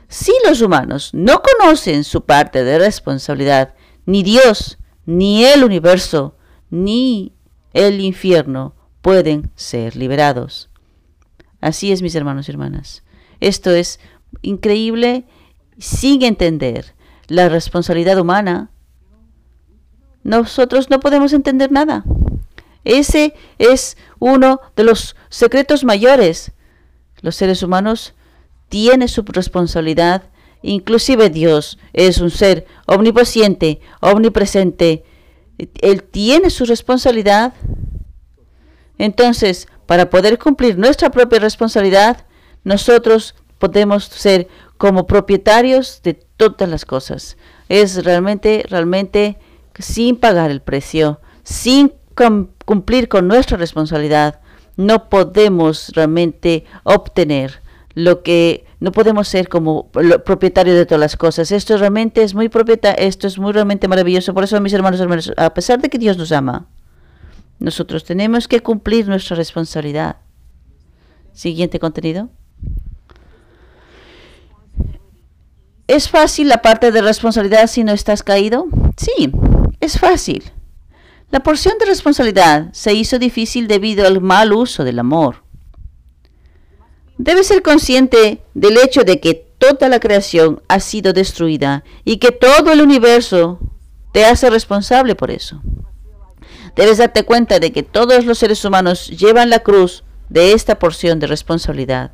Si 0.10 0.34
los 0.46 0.60
humanos 0.60 1.12
no 1.14 1.42
conocen 1.42 2.04
su 2.04 2.26
parte 2.26 2.66
de 2.66 2.78
responsabilidad, 2.78 3.76
ni 4.06 4.24
Dios, 4.24 4.78
ni 5.06 5.46
el 5.46 5.64
universo, 5.64 6.36
ni 6.70 7.32
el 7.72 8.02
infierno 8.02 8.76
pueden 9.02 9.52
ser 9.56 9.96
liberados. 9.96 10.70
Así 11.62 11.94
es, 11.94 12.02
mis 12.02 12.16
hermanos 12.16 12.50
y 12.50 12.52
hermanas. 12.52 13.04
Esto 13.40 13.72
es 13.72 14.02
increíble 14.42 15.24
sin 15.78 16.24
entender 16.24 16.95
la 17.28 17.50
responsabilidad 17.50 18.20
humana. 18.20 18.70
Nosotros 20.24 20.90
no 20.90 21.00
podemos 21.00 21.34
entender 21.34 21.72
nada. 21.72 22.04
Ese 22.84 23.34
es 23.58 23.98
uno 24.20 24.62
de 24.76 24.84
los 24.84 25.16
secretos 25.30 25.84
mayores. 25.84 26.52
Los 27.22 27.36
seres 27.36 27.64
humanos 27.64 28.14
tiene 28.70 29.08
su 29.08 29.24
responsabilidad. 29.24 30.24
Inclusive 30.62 31.30
Dios 31.30 31.78
es 31.94 32.20
un 32.20 32.32
ser 32.32 32.66
omnipotente, 32.86 33.82
omnipresente. 34.02 35.04
Él 35.82 36.04
tiene 36.04 36.50
su 36.50 36.66
responsabilidad. 36.66 37.54
Entonces, 38.98 39.68
para 39.86 40.10
poder 40.10 40.40
cumplir 40.40 40.78
nuestra 40.78 41.12
propia 41.12 41.40
responsabilidad, 41.40 42.26
nosotros 42.64 43.36
podemos 43.60 44.06
ser 44.06 44.48
como 44.78 45.08
propietarios 45.08 46.02
de 46.04 46.14
todas 46.14 46.70
las 46.70 46.86
cosas. 46.86 47.38
Es 47.70 48.04
realmente, 48.04 48.66
realmente 48.70 49.38
sin 49.80 50.18
pagar 50.18 50.52
el 50.52 50.62
precio, 50.62 51.20
sin 51.44 51.94
cumplir 52.66 53.10
con 53.10 53.28
nuestra 53.28 53.58
responsabilidad, 53.58 54.40
no 54.78 55.10
podemos 55.10 55.92
realmente 55.94 56.66
obtener 56.84 57.62
lo 57.94 58.24
que 58.24 58.66
no 58.80 58.92
podemos 58.92 59.28
ser 59.28 59.48
como 59.48 59.90
propietarios 59.90 60.76
de 60.78 60.86
todas 60.86 61.00
las 61.00 61.16
cosas. 61.16 61.52
Esto 61.52 61.78
realmente 61.78 62.24
es 62.24 62.36
muy 62.36 62.50
propieta, 62.50 62.92
esto 62.92 63.26
es 63.26 63.40
muy 63.40 63.54
realmente 63.54 63.88
maravilloso. 63.88 64.34
Por 64.34 64.44
eso, 64.44 64.60
mis 64.60 64.74
hermanos, 64.74 65.00
hermanos, 65.00 65.32
a 65.38 65.54
pesar 65.54 65.82
de 65.82 65.90
que 65.90 65.98
Dios 65.98 66.18
nos 66.18 66.32
ama, 66.32 66.68
nosotros 67.58 68.04
tenemos 68.04 68.48
que 68.48 68.60
cumplir 68.60 69.08
nuestra 69.08 69.38
responsabilidad. 69.38 70.18
Siguiente 71.32 71.80
contenido. 71.80 72.30
¿Es 75.88 76.10
fácil 76.10 76.50
la 76.50 76.64
parte 76.64 76.92
de 76.92 77.02
responsabilidad 77.02 77.68
si 77.68 77.84
no 77.84 77.92
estás 77.92 78.24
caído? 78.24 78.68
Sí, 78.98 79.32
es 79.80 80.00
fácil. 80.00 80.52
La 81.30 81.42
porción 81.42 81.78
de 81.78 81.86
responsabilidad 81.86 82.70
se 82.72 82.94
hizo 82.94 83.20
difícil 83.20 83.68
debido 83.68 84.08
al 84.08 84.20
mal 84.20 84.52
uso 84.54 84.84
del 84.84 84.98
amor. 84.98 85.44
Debes 87.18 87.48
ser 87.48 87.62
consciente 87.62 88.42
del 88.56 88.78
hecho 88.78 89.04
de 89.04 89.20
que 89.20 89.36
toda 89.36 89.88
la 89.88 90.00
creación 90.00 90.62
ha 90.68 90.80
sido 90.80 91.14
destruida 91.14 91.84
y 92.04 92.18
que 92.18 92.32
todo 92.32 92.72
el 92.72 92.82
universo 92.82 93.60
te 94.12 94.26
hace 94.26 94.50
responsable 94.50 95.14
por 95.14 95.30
eso. 95.30 95.62
Debes 96.76 96.98
darte 96.98 97.24
cuenta 97.24 97.60
de 97.60 97.72
que 97.72 97.84
todos 97.84 98.26
los 98.26 98.40
seres 98.40 98.66
humanos 98.66 99.08
llevan 99.08 99.50
la 99.50 99.60
cruz 99.60 100.04
de 100.30 100.54
esta 100.54 100.80
porción 100.80 101.20
de 101.20 101.28
responsabilidad. 101.28 102.12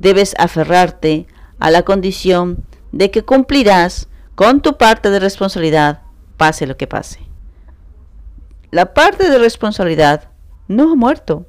Debes 0.00 0.34
aferrarte 0.38 1.26
a 1.60 1.70
la 1.70 1.82
condición 1.82 2.64
de 2.92 3.10
que 3.10 3.24
cumplirás 3.24 4.08
con 4.34 4.60
tu 4.60 4.76
parte 4.78 5.10
de 5.10 5.20
responsabilidad, 5.20 6.02
pase 6.36 6.66
lo 6.66 6.76
que 6.76 6.86
pase. 6.86 7.20
La 8.70 8.94
parte 8.94 9.28
de 9.28 9.38
responsabilidad 9.38 10.30
no 10.68 10.92
ha 10.92 10.94
muerto. 10.94 11.46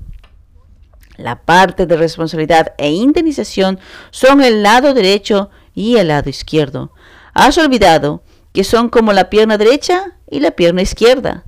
La 1.18 1.44
parte 1.44 1.86
de 1.86 1.96
responsabilidad 1.96 2.74
e 2.78 2.92
indemnización 2.92 3.80
son 4.10 4.42
el 4.42 4.64
lado 4.64 4.94
derecho 4.94 5.50
y 5.76 5.98
el 5.98 6.08
lado 6.08 6.30
izquierdo. 6.30 6.92
Has 7.34 7.58
olvidado 7.58 8.24
que 8.54 8.64
son 8.64 8.90
como 8.90 9.14
la 9.14 9.30
pierna 9.30 9.58
derecha 9.58 10.18
y 10.30 10.40
la 10.40 10.52
pierna 10.52 10.82
izquierda. 10.82 11.46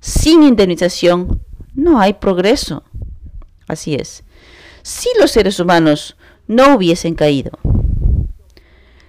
Sin 0.00 0.42
indemnización 0.42 1.40
no 1.74 1.98
hay 1.98 2.14
progreso. 2.14 2.84
Así 3.66 3.94
es. 3.94 4.22
Si 4.82 5.08
los 5.18 5.32
seres 5.32 5.58
humanos 5.58 6.16
no 6.46 6.76
hubiesen 6.76 7.14
caído, 7.14 7.58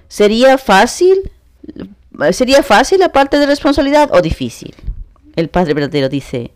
¿sería 0.08 0.58
fácil? 0.58 1.32
¿Sería 2.32 2.64
fácil 2.64 3.00
la 3.00 3.12
parte 3.12 3.38
de 3.38 3.46
responsabilidad 3.46 4.10
o 4.14 4.22
difícil? 4.22 4.74
El 5.36 5.50
Padre 5.50 5.74
verdadero 5.74 6.10
dice, 6.10 6.52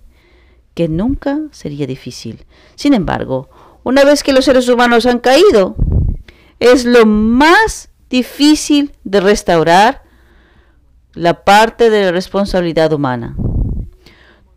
que 0.73 0.87
nunca 0.87 1.39
sería 1.51 1.85
difícil. 1.85 2.45
Sin 2.75 2.93
embargo, 2.93 3.49
una 3.83 4.03
vez 4.03 4.23
que 4.23 4.33
los 4.33 4.45
seres 4.45 4.69
humanos 4.69 5.05
han 5.05 5.19
caído, 5.19 5.75
es 6.59 6.85
lo 6.85 7.05
más 7.05 7.89
difícil 8.09 8.91
de 9.03 9.19
restaurar 9.19 10.03
la 11.13 11.43
parte 11.43 11.89
de 11.89 12.05
la 12.05 12.11
responsabilidad 12.11 12.93
humana. 12.93 13.35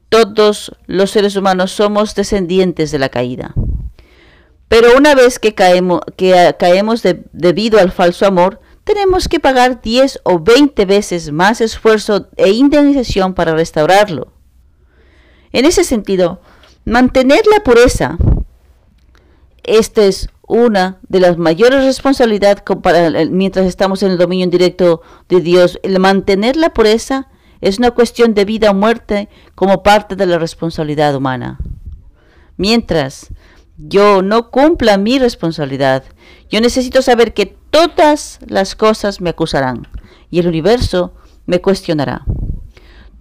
Todos 0.09 0.77
los 0.87 1.11
seres 1.11 1.35
humanos 1.35 1.73
somos 1.73 2.15
descendientes 2.15 2.91
de 2.93 2.99
la 2.99 3.09
caída. 3.09 3.55
Pero 4.69 4.97
una 4.97 5.15
vez 5.15 5.39
que 5.39 5.55
caemos, 5.55 6.01
que 6.17 6.55
caemos 6.59 7.03
debido 7.33 7.79
al 7.79 7.91
falso 7.91 8.27
amor, 8.27 8.61
tenemos 8.85 9.29
que 9.29 9.41
pagar 9.41 9.81
10 9.81 10.21
o 10.25 10.39
20 10.39 10.85
veces 10.85 11.33
más 11.33 11.61
esfuerzo 11.61 12.29
e 12.37 12.51
indemnización 12.51 13.35
para 13.35 13.55
restaurarlo. 13.55 14.33
En 15.53 15.65
ese 15.65 15.85
sentido, 15.85 16.41
mantener 16.85 17.47
la 17.47 17.61
pureza, 17.61 18.19
esta 19.63 20.05
es 20.05 20.29
una 20.47 20.99
de 21.09 21.21
las 21.21 21.39
mayores 21.39 21.85
responsabilidades 21.85 22.63
mientras 23.31 23.67
estamos 23.67 24.03
en 24.03 24.11
el 24.11 24.19
dominio 24.19 24.45
indirecto 24.45 25.01
de 25.29 25.41
Dios. 25.41 25.81
El 25.83 25.99
mantener 25.99 26.57
la 26.57 26.75
pureza 26.75 27.29
es 27.63 27.79
una 27.79 27.93
cuestión 27.93 28.35
de 28.35 28.45
vida 28.45 28.71
o 28.71 28.75
muerte 28.75 29.31
como 29.55 29.83
parte 29.83 30.17
de 30.17 30.27
la 30.27 30.39
responsabilidad 30.39 31.17
humana. 31.17 31.59
Mientras 32.59 33.29
yo 33.79 34.21
no 34.23 34.51
cumpla 34.51 34.99
mi 34.99 35.19
responsabilidad, 35.19 36.05
yo 36.51 36.61
necesito 36.61 37.01
saber 37.01 37.33
que 37.33 37.57
todas 37.75 38.39
las 38.47 38.77
cosas 38.77 39.21
me 39.21 39.31
acusarán 39.31 39.89
y 40.31 40.39
el 40.39 40.47
universo 40.47 41.13
me 41.45 41.61
cuestionará. 41.61 42.25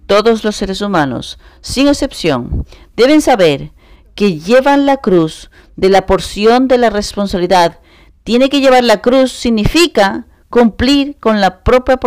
Todos 0.06 0.44
los 0.44 0.54
seres 0.54 0.80
humanos, 0.80 1.40
sin 1.60 1.88
excepción, 1.88 2.64
deben 2.94 3.20
saber 3.20 3.72
que 4.14 4.38
llevan 4.38 4.86
la 4.86 4.98
cruz 4.98 5.50
de 5.74 5.88
la 5.88 6.06
porción 6.06 6.68
de 6.68 6.78
la 6.78 6.88
responsabilidad. 6.88 7.80
Tiene 8.22 8.48
que 8.48 8.60
llevar 8.60 8.84
la 8.84 9.00
cruz 9.00 9.32
significa 9.32 10.26
cumplir 10.50 11.16
con 11.18 11.40
la 11.40 11.64
propia 11.64 11.98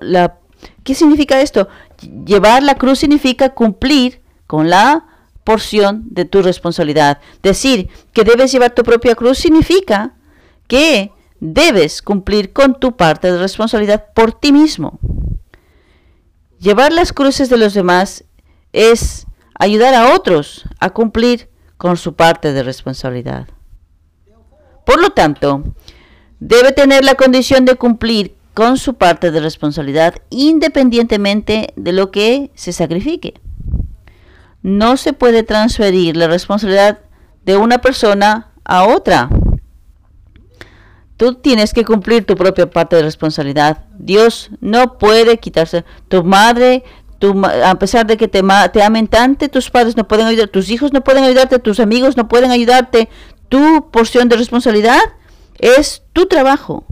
la 0.00 0.36
¿Qué 0.84 0.94
significa 0.94 1.40
esto? 1.40 1.68
Llevar 2.26 2.62
la 2.64 2.74
cruz 2.74 2.98
significa 2.98 3.54
cumplir 3.54 4.20
con 4.46 4.68
la 4.68 5.06
porción 5.42 6.02
de 6.10 6.26
tu 6.26 6.42
responsabilidad. 6.42 7.18
Decir 7.42 7.88
que 8.12 8.24
debes 8.24 8.52
llevar 8.52 8.74
tu 8.74 8.82
propia 8.82 9.14
cruz 9.14 9.38
significa 9.38 10.12
que 10.66 11.12
debes 11.40 12.02
cumplir 12.02 12.52
con 12.52 12.78
tu 12.78 12.96
parte 12.96 13.30
de 13.30 13.38
responsabilidad 13.38 14.06
por 14.14 14.32
ti 14.32 14.52
mismo. 14.52 14.98
Llevar 16.58 16.92
las 16.92 17.12
cruces 17.12 17.48
de 17.48 17.56
los 17.56 17.74
demás 17.74 18.24
es 18.72 19.26
ayudar 19.54 19.94
a 19.94 20.14
otros 20.14 20.64
a 20.80 20.90
cumplir 20.90 21.48
con 21.76 21.96
su 21.96 22.14
parte 22.14 22.52
de 22.52 22.62
responsabilidad. 22.62 23.48
Por 24.84 25.00
lo 25.00 25.10
tanto, 25.10 25.64
debe 26.40 26.72
tener 26.72 27.04
la 27.04 27.14
condición 27.14 27.64
de 27.64 27.76
cumplir 27.76 28.36
con 28.54 28.76
su 28.76 28.94
parte 28.94 29.30
de 29.30 29.40
responsabilidad 29.40 30.16
independientemente 30.30 31.72
de 31.76 31.92
lo 31.92 32.10
que 32.10 32.50
se 32.54 32.72
sacrifique. 32.72 33.34
No 34.62 34.96
se 34.96 35.12
puede 35.12 35.44
transferir 35.44 36.16
la 36.16 36.26
responsabilidad 36.26 36.98
de 37.44 37.56
una 37.56 37.78
persona 37.78 38.50
a 38.64 38.84
otra. 38.84 39.28
Tú 41.18 41.34
tienes 41.34 41.74
que 41.74 41.84
cumplir 41.84 42.24
tu 42.24 42.36
propia 42.36 42.70
parte 42.70 42.94
de 42.94 43.02
responsabilidad. 43.02 43.84
Dios 43.98 44.50
no 44.60 44.98
puede 44.98 45.38
quitarse. 45.38 45.84
Tu 46.06 46.22
madre, 46.22 46.84
tu, 47.18 47.44
a 47.44 47.74
pesar 47.74 48.06
de 48.06 48.16
que 48.16 48.28
te, 48.28 48.40
te 48.72 48.82
amen 48.84 49.08
tanto, 49.08 49.48
tus 49.48 49.68
padres 49.68 49.96
no 49.96 50.06
pueden 50.06 50.28
ayudar, 50.28 50.46
tus 50.46 50.70
hijos 50.70 50.92
no 50.92 51.02
pueden 51.02 51.24
ayudarte, 51.24 51.58
tus 51.58 51.80
amigos 51.80 52.16
no 52.16 52.28
pueden 52.28 52.52
ayudarte. 52.52 53.08
Tu 53.48 53.90
porción 53.90 54.28
de 54.28 54.36
responsabilidad 54.36 55.00
es 55.58 56.04
tu 56.12 56.26
trabajo. 56.26 56.86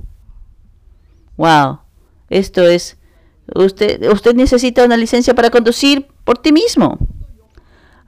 Wow, 1.37 1.83
esto 2.29 2.63
es, 2.63 2.97
usted, 3.55 4.11
usted 4.11 4.35
necesita 4.35 4.85
una 4.85 4.97
licencia 4.97 5.37
para 5.37 5.51
conducir 5.51 6.09
por 6.25 6.39
ti 6.39 6.51
mismo. 6.51 6.99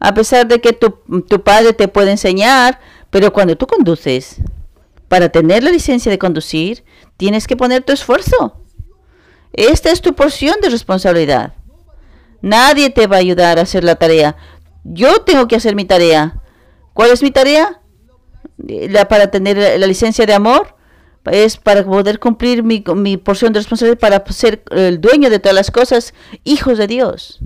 A 0.00 0.14
pesar 0.14 0.48
de 0.48 0.60
que 0.60 0.72
tu, 0.72 0.98
tu 1.28 1.44
padre 1.44 1.74
te 1.74 1.86
puede 1.86 2.10
enseñar, 2.10 2.80
pero 3.10 3.32
cuando 3.32 3.56
tú 3.56 3.68
conduces, 3.68 4.40
para 5.08 5.30
tener 5.30 5.62
la 5.62 5.70
licencia 5.70 6.10
de 6.10 6.18
conducir, 6.18 6.84
tienes 7.16 7.46
que 7.46 7.56
poner 7.56 7.82
tu 7.82 7.92
esfuerzo. 7.92 8.62
Esta 9.52 9.90
es 9.90 10.02
tu 10.02 10.14
porción 10.14 10.56
de 10.60 10.68
responsabilidad. 10.68 11.54
Nadie 12.42 12.90
te 12.90 13.06
va 13.06 13.16
a 13.16 13.20
ayudar 13.20 13.58
a 13.58 13.62
hacer 13.62 13.82
la 13.82 13.96
tarea. 13.96 14.36
Yo 14.84 15.22
tengo 15.22 15.48
que 15.48 15.56
hacer 15.56 15.74
mi 15.74 15.84
tarea. 15.84 16.40
¿Cuál 16.92 17.10
es 17.10 17.22
mi 17.22 17.30
tarea? 17.30 17.80
La, 18.56 19.08
para 19.08 19.30
tener 19.30 19.56
la, 19.56 19.86
licencia 19.86 20.26
de 20.26 20.34
amor 20.34 20.76
es 21.24 21.56
para 21.56 21.84
poder 21.84 22.18
cumplir 22.18 22.62
mi, 22.62 22.84
mi, 22.94 23.16
porción 23.16 23.52
de 23.52 23.60
responsabilidad, 23.60 23.98
para 23.98 24.24
ser 24.32 24.62
el 24.70 25.00
dueño 25.00 25.30
de 25.30 25.38
todas 25.38 25.54
las 25.54 25.70
cosas, 25.70 26.14
hijos 26.44 26.78
de 26.78 26.86
Dios. 26.86 27.40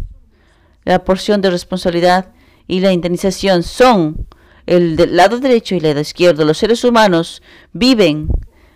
La 0.85 1.05
porción 1.05 1.41
de 1.41 1.51
responsabilidad 1.51 2.33
y 2.67 2.81
la 2.81 2.93
indemnización 2.93 3.63
son 3.63 4.27
el 4.67 4.97
del 4.97 5.17
lado 5.17 5.39
derecho 5.39 5.75
y 5.75 5.79
el 5.79 5.85
lado 5.85 6.01
izquierdo, 6.01 6.45
los 6.45 6.59
seres 6.59 6.85
humanos 6.85 7.43
viven 7.73 8.29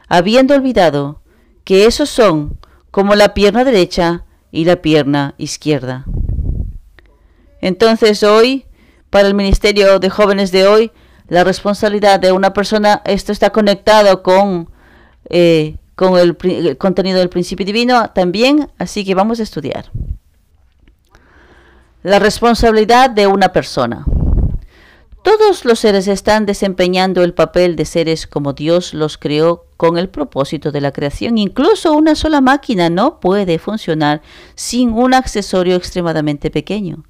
habiendo 0.09 0.55
olvidado 0.55 1.21
que 1.65 1.87
esos 1.87 2.09
son 2.09 2.59
como 2.91 3.15
la 3.15 3.35
pierna 3.35 3.65
derecha 3.65 4.25
y 4.51 4.65
la 4.65 4.77
pierna 4.77 5.35
izquierda. 5.39 6.07
Entonces 7.61 8.23
hoy, 8.23 8.67
para 9.11 9.29
el 9.29 9.35
Ministerio 9.35 9.99
de 9.99 10.11
Jóvenes 10.11 10.53
de 10.53 10.67
hoy, 10.67 10.93
la 11.29 11.45
responsabilidad 11.45 12.21
de 12.21 12.33
una 12.33 12.53
persona, 12.53 13.03
esto 13.05 13.33
está 13.33 13.51
conectado 13.51 14.23
con, 14.23 14.71
eh, 15.29 15.77
con 15.95 16.19
el, 16.19 16.37
el 16.43 16.79
contenido 16.79 17.19
del 17.19 17.29
principio 17.29 17.67
divino 17.67 18.11
también, 18.15 18.71
así 18.79 19.05
que 19.05 19.15
vamos 19.15 19.41
a 19.41 19.43
estudiar. 19.43 19.91
La 22.03 22.21
responsabilidad 22.21 23.11
de 23.11 23.27
una 23.27 23.49
persona. 23.49 24.07
Todos 25.27 25.65
los 25.65 25.81
seres 25.81 26.07
están 26.07 26.47
desempeñando 26.47 27.25
el 27.25 27.35
papel 27.35 27.75
de 27.75 27.85
seres 27.85 28.29
como 28.29 28.53
Dios 28.53 28.95
los 28.95 29.19
creó 29.19 29.67
con 29.77 29.99
el 29.99 30.09
propósito 30.09 30.71
de 30.71 30.81
la 30.81 30.93
creación. 30.93 31.37
Incluso 31.37 31.95
una 31.95 32.15
sola 32.15 32.41
máquina 32.41 32.91
no 32.91 33.19
puede 33.19 33.59
funcionar 33.59 34.23
sin 34.55 34.93
un 34.93 35.15
accesorio 35.15 35.75
extremadamente 35.75 36.53
pequeño. 36.53 37.03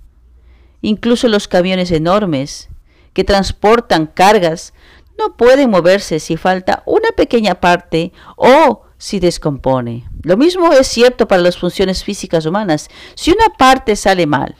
Incluso 0.81 1.29
los 1.29 1.46
camiones 1.46 1.90
enormes 1.90 2.70
que 3.12 3.22
transportan 3.22 4.07
cargas 4.07 4.72
no 5.18 5.37
pueden 5.37 5.68
moverse 5.68 6.18
si 6.18 6.38
falta 6.38 6.83
una 6.87 7.11
pequeña 7.11 7.57
parte 7.57 8.14
o 8.37 8.85
si 8.96 9.20
descompone. 9.20 10.09
Lo 10.22 10.38
mismo 10.38 10.72
es 10.72 10.87
cierto 10.87 11.29
para 11.29 11.42
las 11.42 11.59
funciones 11.59 12.02
físicas 12.02 12.46
humanas. 12.46 12.88
Si 13.14 13.31
una 13.31 13.50
parte 13.59 13.94
sale 13.94 14.26
mal, 14.26 14.57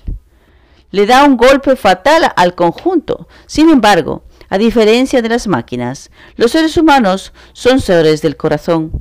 le 0.97 1.05
da 1.05 1.25
un 1.25 1.37
golpe 1.37 1.77
fatal 1.77 2.33
al 2.37 2.55
conjunto. 2.55 3.29
Sin 3.45 3.69
embargo, 3.69 4.23
a 4.49 4.57
diferencia 4.57 5.21
de 5.21 5.29
las 5.29 5.47
máquinas, 5.47 6.11
los 6.37 6.53
seres 6.53 6.79
humanos 6.79 7.35
son 7.53 7.81
seres 7.81 8.23
del 8.23 8.39
corazón. 8.39 8.93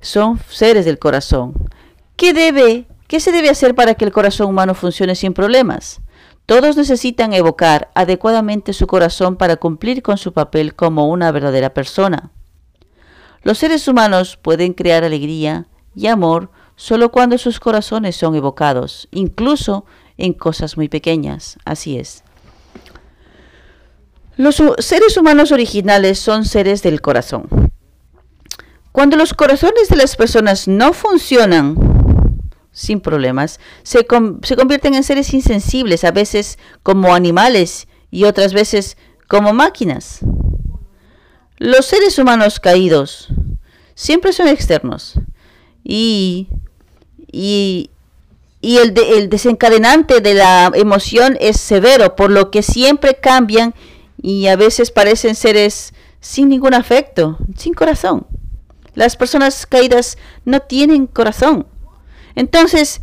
Son 0.00 0.40
seres 0.48 0.86
del 0.86 0.98
corazón. 0.98 1.52
¿Qué 2.16 2.32
debe, 2.32 2.86
qué 3.06 3.20
se 3.20 3.32
debe 3.32 3.50
hacer 3.50 3.74
para 3.74 3.96
que 3.96 4.06
el 4.06 4.12
corazón 4.12 4.48
humano 4.48 4.74
funcione 4.74 5.14
sin 5.14 5.34
problemas? 5.34 6.00
Todos 6.46 6.78
necesitan 6.78 7.34
evocar 7.34 7.90
adecuadamente 7.94 8.72
su 8.72 8.86
corazón 8.86 9.36
para 9.36 9.56
cumplir 9.56 10.00
con 10.00 10.16
su 10.16 10.32
papel 10.32 10.74
como 10.74 11.06
una 11.10 11.32
verdadera 11.32 11.74
persona. 11.74 12.30
Los 13.42 13.58
seres 13.58 13.86
humanos 13.88 14.38
pueden 14.40 14.72
crear 14.72 15.04
alegría 15.04 15.66
y 15.94 16.06
amor 16.06 16.50
solo 16.76 17.12
cuando 17.12 17.36
sus 17.36 17.60
corazones 17.60 18.16
son 18.16 18.34
evocados, 18.34 19.06
incluso 19.10 19.84
en 20.18 20.32
cosas 20.32 20.76
muy 20.76 20.88
pequeñas. 20.88 21.58
Así 21.64 21.98
es. 21.98 22.22
Los 24.36 24.62
seres 24.78 25.16
humanos 25.16 25.52
originales 25.52 26.18
son 26.18 26.44
seres 26.44 26.82
del 26.82 27.00
corazón. 27.00 27.48
Cuando 28.90 29.16
los 29.16 29.34
corazones 29.34 29.88
de 29.88 29.96
las 29.96 30.16
personas 30.16 30.68
no 30.68 30.92
funcionan 30.92 31.76
sin 32.72 33.00
problemas, 33.00 33.60
se, 33.82 34.06
se 34.42 34.56
convierten 34.56 34.94
en 34.94 35.04
seres 35.04 35.32
insensibles, 35.32 36.04
a 36.04 36.10
veces 36.10 36.58
como 36.82 37.14
animales 37.14 37.86
y 38.10 38.24
otras 38.24 38.52
veces 38.52 38.96
como 39.28 39.52
máquinas. 39.52 40.20
Los 41.58 41.86
seres 41.86 42.18
humanos 42.18 42.58
caídos 42.58 43.28
siempre 43.94 44.32
son 44.32 44.48
externos 44.48 45.14
y, 45.84 46.48
y, 47.30 47.90
y 48.64 48.78
el, 48.78 48.98
el 48.98 49.28
desencadenante 49.28 50.22
de 50.22 50.32
la 50.32 50.72
emoción 50.74 51.36
es 51.38 51.60
severo, 51.60 52.16
por 52.16 52.30
lo 52.30 52.50
que 52.50 52.62
siempre 52.62 53.14
cambian 53.14 53.74
y 54.22 54.46
a 54.46 54.56
veces 54.56 54.90
parecen 54.90 55.34
seres 55.34 55.92
sin 56.20 56.48
ningún 56.48 56.72
afecto, 56.72 57.36
sin 57.58 57.74
corazón. 57.74 58.26
Las 58.94 59.16
personas 59.16 59.66
caídas 59.66 60.16
no 60.46 60.60
tienen 60.60 61.06
corazón. 61.06 61.66
Entonces, 62.36 63.02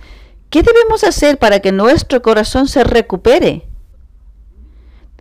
¿qué 0.50 0.64
debemos 0.64 1.04
hacer 1.04 1.38
para 1.38 1.60
que 1.60 1.72
nuestro 1.72 2.24
corazón 2.24 2.68
se 2.68 2.84
recupere? 2.84 3.68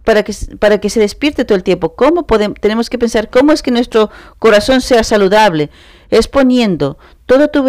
Para 0.04 0.22
que, 0.22 0.34
para 0.58 0.80
que 0.80 0.88
se 0.88 1.00
despierte 1.00 1.44
todo 1.44 1.56
el 1.56 1.64
tiempo. 1.64 1.94
¿Cómo 1.94 2.26
podemos, 2.26 2.58
tenemos 2.62 2.88
que 2.88 2.98
pensar 2.98 3.28
cómo 3.28 3.52
es 3.52 3.60
que 3.60 3.70
nuestro 3.70 4.08
corazón 4.38 4.80
sea 4.80 5.04
saludable? 5.04 5.68
Es 6.08 6.28
poniendo 6.28 6.96
toda 7.26 7.48
tu, 7.48 7.62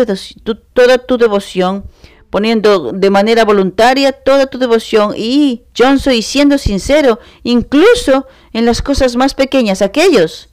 toda 0.73 0.97
tu 0.99 1.17
devoción 1.17 1.84
poniendo 2.31 2.93
de 2.93 3.09
manera 3.09 3.45
voluntaria 3.45 4.13
toda 4.13 4.47
tu 4.47 4.57
devoción 4.57 5.13
y, 5.15 5.65
Johnson, 5.77 6.13
y 6.13 6.23
siendo 6.23 6.57
sincero, 6.57 7.19
incluso 7.43 8.25
en 8.53 8.65
las 8.65 8.81
cosas 8.81 9.15
más 9.15 9.35
pequeñas, 9.35 9.81
aquellos 9.81 10.49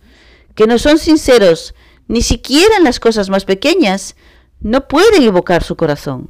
que 0.54 0.66
no 0.66 0.78
son 0.78 0.98
sinceros, 0.98 1.74
ni 2.08 2.20
siquiera 2.20 2.76
en 2.76 2.84
las 2.84 2.98
cosas 2.98 3.30
más 3.30 3.44
pequeñas, 3.44 4.16
no 4.60 4.88
pueden 4.88 5.22
evocar 5.22 5.62
su 5.62 5.76
corazón. 5.76 6.28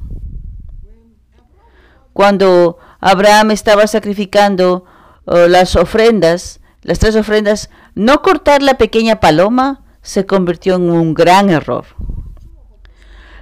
Cuando 2.13 2.77
Abraham 2.99 3.51
estaba 3.51 3.87
sacrificando 3.87 4.85
oh, 5.25 5.47
las 5.47 5.75
ofrendas, 5.75 6.59
las 6.83 6.99
tres 6.99 7.15
ofrendas, 7.15 7.71
no 7.95 8.21
cortar 8.21 8.61
la 8.61 8.77
pequeña 8.77 9.19
paloma 9.19 9.83
se 10.03 10.27
convirtió 10.27 10.75
en 10.75 10.91
un 10.91 11.13
gran 11.15 11.49
error. 11.49 11.85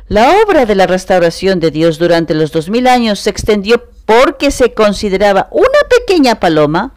La 0.09 0.41
obra 0.41 0.65
de 0.65 0.75
la 0.75 0.87
restauración 0.87 1.59
de 1.59 1.69
Dios 1.69 1.99
durante 1.99 2.33
los 2.33 2.53
dos 2.53 2.69
mil 2.69 2.87
años 2.87 3.19
se 3.19 3.29
extendió 3.29 3.83
porque 4.05 4.51
se 4.51 4.73
consideraba 4.73 5.49
una 5.51 5.79
pequeña 5.89 6.39
paloma 6.39 6.93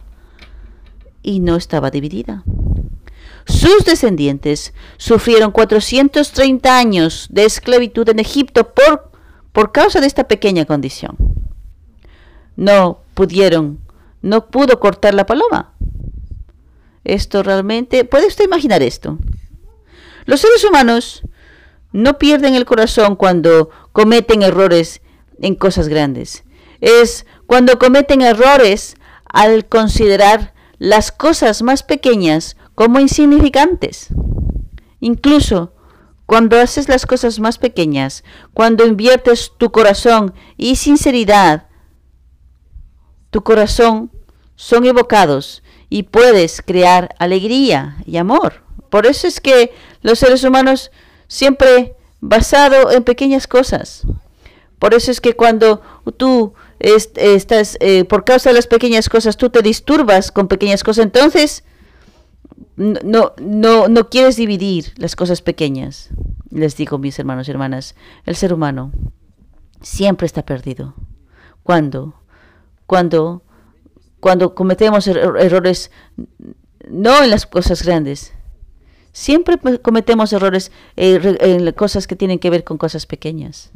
y 1.21 1.41
no 1.41 1.57
estaba 1.57 1.91
dividida. 1.91 2.43
sus 3.45 3.83
descendientes 3.83 4.73
sufrieron 4.97 5.51
430 5.51 6.77
años 6.77 7.27
de 7.31 7.43
esclavitud 7.43 8.07
en 8.07 8.19
Egipto 8.19 8.73
por, 8.73 9.11
por 9.51 9.73
causa 9.73 9.99
de 9.99 10.07
esta 10.07 10.27
pequeña 10.29 10.63
condición. 10.63 11.17
No 12.55 12.99
pudieron, 13.13 13.79
no 14.21 14.47
pudo 14.47 14.79
cortar 14.79 15.15
la 15.15 15.25
paloma. 15.25 15.73
Esto 17.03 17.43
realmente, 17.43 18.05
¿puede 18.05 18.27
usted 18.27 18.45
imaginar 18.45 18.81
esto? 18.81 19.17
Los 20.25 20.39
seres 20.39 20.63
humanos 20.63 21.23
no 21.91 22.17
pierden 22.17 22.55
el 22.55 22.65
corazón 22.65 23.15
cuando 23.15 23.69
cometen 23.91 24.43
errores 24.43 25.01
en 25.41 25.55
cosas 25.55 25.87
grandes. 25.87 26.43
Es 26.79 27.25
cuando 27.47 27.79
cometen 27.79 28.21
errores 28.21 28.95
al 29.25 29.67
considerar 29.67 30.53
las 30.77 31.11
cosas 31.11 31.61
más 31.61 31.83
pequeñas 31.83 32.57
como 32.75 32.99
insignificantes. 32.99 34.07
Incluso 34.99 35.73
cuando 36.25 36.59
haces 36.59 36.87
las 36.87 37.05
cosas 37.05 37.39
más 37.39 37.57
pequeñas, 37.57 38.23
cuando 38.53 38.85
inviertes 38.85 39.51
tu 39.57 39.71
corazón 39.71 40.33
y 40.57 40.77
sinceridad, 40.77 41.67
tu 43.31 43.43
corazón 43.43 44.11
son 44.55 44.85
evocados 44.85 45.61
y 45.89 46.03
puedes 46.03 46.61
crear 46.61 47.15
alegría 47.19 47.97
y 48.05 48.17
amor. 48.17 48.63
Por 48.89 49.05
eso 49.05 49.27
es 49.27 49.41
que 49.41 49.73
los 50.01 50.19
seres 50.19 50.43
humanos 50.43 50.91
siempre 51.31 51.95
basado 52.19 52.91
en 52.91 53.05
pequeñas 53.05 53.47
cosas. 53.47 54.03
Por 54.79 54.93
eso 54.93 55.11
es 55.11 55.21
que 55.21 55.33
cuando 55.33 55.81
tú 56.17 56.53
estás, 56.79 57.77
eh, 57.79 58.03
por 58.03 58.25
causa 58.25 58.49
de 58.49 58.55
las 58.55 58.67
pequeñas 58.67 59.07
cosas, 59.07 59.37
tú 59.37 59.49
te 59.49 59.61
disturbas 59.61 60.29
con 60.29 60.49
pequeñas 60.49 60.83
cosas, 60.83 61.05
entonces 61.05 61.63
no, 62.75 63.31
no, 63.39 63.87
no 63.87 64.09
quieres 64.09 64.35
dividir 64.35 64.91
las 64.97 65.15
cosas 65.15 65.41
pequeñas. 65.41 66.09
Les 66.49 66.75
digo, 66.75 66.97
mis 66.97 67.17
hermanos 67.17 67.47
y 67.47 67.51
hermanas, 67.51 67.95
el 68.25 68.35
ser 68.35 68.53
humano 68.53 68.91
siempre 69.81 70.25
está 70.25 70.43
perdido. 70.43 70.95
¿Cuándo? 71.63 72.13
Cuando, 72.87 73.43
cuando 74.19 74.53
cometemos 74.53 75.07
errores, 75.07 75.91
no 76.89 77.23
en 77.23 77.29
las 77.29 77.45
cosas 77.45 77.83
grandes. 77.83 78.33
Siempre 79.13 79.57
cometemos 79.81 80.31
errores 80.31 80.71
eh, 80.95 81.37
en 81.41 81.71
cosas 81.73 82.07
que 82.07 82.15
tienen 82.15 82.39
que 82.39 82.49
ver 82.49 82.63
con 82.63 82.77
cosas 82.77 83.05
pequeñas. 83.05 83.71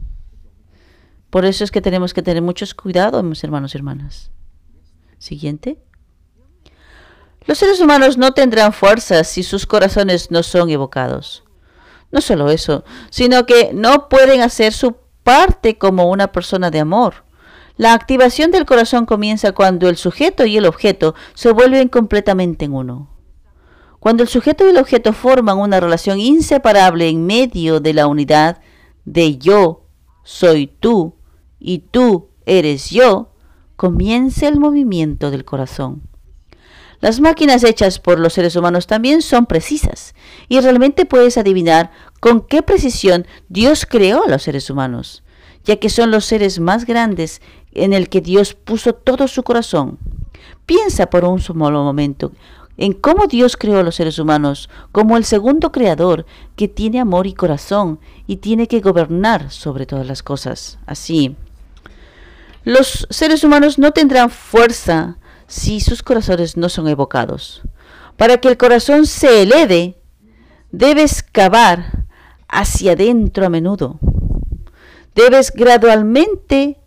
Por 1.29 1.45
eso 1.45 1.63
es 1.63 1.71
que 1.71 1.81
tenemos 1.81 2.13
que 2.13 2.21
tener 2.21 2.41
muchos 2.41 2.73
cuidados, 2.73 3.23
mis 3.23 3.43
hermanos 3.43 3.73
y 3.73 3.77
hermanas. 3.77 4.31
Siguiente. 5.17 5.77
Los 7.45 7.57
seres 7.57 7.79
humanos 7.81 8.17
no 8.17 8.33
tendrán 8.33 8.73
fuerza 8.73 9.23
si 9.23 9.43
sus 9.43 9.65
corazones 9.65 10.31
no 10.31 10.43
son 10.43 10.69
evocados. 10.69 11.43
No 12.11 12.21
solo 12.21 12.49
eso, 12.49 12.85
sino 13.09 13.45
que 13.45 13.71
no 13.73 14.07
pueden 14.07 14.41
hacer 14.41 14.71
su 14.71 14.95
parte 15.23 15.77
como 15.77 16.09
una 16.09 16.31
persona 16.31 16.71
de 16.71 16.79
amor. 16.79 17.25
La 17.77 17.93
activación 17.93 18.51
del 18.51 18.65
corazón 18.65 19.05
comienza 19.05 19.51
cuando 19.51 19.89
el 19.89 19.97
sujeto 19.97 20.45
y 20.45 20.55
el 20.55 20.65
objeto 20.65 21.13
se 21.33 21.51
vuelven 21.51 21.89
completamente 21.89 22.65
en 22.65 22.73
uno. 22.73 23.14
Cuando 24.05 24.21
el 24.21 24.29
sujeto 24.29 24.67
y 24.67 24.69
el 24.69 24.77
objeto 24.77 25.13
forman 25.13 25.57
una 25.57 25.79
relación 25.79 26.19
inseparable 26.19 27.09
en 27.09 27.25
medio 27.25 27.79
de 27.79 27.91
la 27.95 28.05
unidad 28.05 28.61
de 29.03 29.39
yo 29.39 29.87
soy 30.23 30.67
tú 30.67 31.15
y 31.59 31.79
tú 31.79 32.29
eres 32.45 32.91
yo, 32.91 33.31
comienza 33.75 34.47
el 34.47 34.59
movimiento 34.59 35.31
del 35.31 35.43
corazón. 35.43 36.03
Las 36.99 37.19
máquinas 37.19 37.63
hechas 37.63 37.97
por 37.97 38.19
los 38.19 38.33
seres 38.33 38.55
humanos 38.55 38.85
también 38.85 39.23
son 39.23 39.47
precisas 39.47 40.13
y 40.49 40.59
realmente 40.59 41.05
puedes 41.05 41.39
adivinar 41.39 41.89
con 42.19 42.41
qué 42.41 42.61
precisión 42.61 43.25
Dios 43.49 43.87
creó 43.89 44.23
a 44.23 44.29
los 44.29 44.43
seres 44.43 44.69
humanos, 44.69 45.23
ya 45.63 45.77
que 45.77 45.89
son 45.89 46.11
los 46.11 46.25
seres 46.25 46.59
más 46.59 46.85
grandes 46.85 47.41
en 47.71 47.91
el 47.91 48.09
que 48.09 48.21
Dios 48.21 48.53
puso 48.53 48.93
todo 48.93 49.27
su 49.27 49.41
corazón. 49.41 49.97
Piensa 50.67 51.09
por 51.09 51.25
un 51.25 51.39
solo 51.41 51.83
momento 51.83 52.33
en 52.77 52.93
cómo 52.93 53.27
Dios 53.27 53.57
creó 53.57 53.79
a 53.79 53.83
los 53.83 53.95
seres 53.95 54.19
humanos 54.19 54.69
como 54.91 55.17
el 55.17 55.25
segundo 55.25 55.71
creador 55.71 56.25
que 56.55 56.67
tiene 56.67 56.99
amor 56.99 57.27
y 57.27 57.33
corazón 57.33 57.99
y 58.27 58.37
tiene 58.37 58.67
que 58.67 58.81
gobernar 58.81 59.51
sobre 59.51 59.85
todas 59.85 60.07
las 60.07 60.23
cosas. 60.23 60.77
Así, 60.85 61.35
los 62.63 63.07
seres 63.09 63.43
humanos 63.43 63.77
no 63.77 63.91
tendrán 63.91 64.29
fuerza 64.29 65.17
si 65.47 65.79
sus 65.79 66.01
corazones 66.01 66.57
no 66.57 66.69
son 66.69 66.87
evocados. 66.87 67.61
Para 68.17 68.37
que 68.37 68.47
el 68.47 68.57
corazón 68.57 69.05
se 69.05 69.43
eleve, 69.43 69.97
debes 70.71 71.21
cavar 71.21 72.05
hacia 72.47 72.93
adentro 72.93 73.45
a 73.45 73.49
menudo. 73.49 73.99
Debes 75.13 75.51
gradualmente 75.51 76.79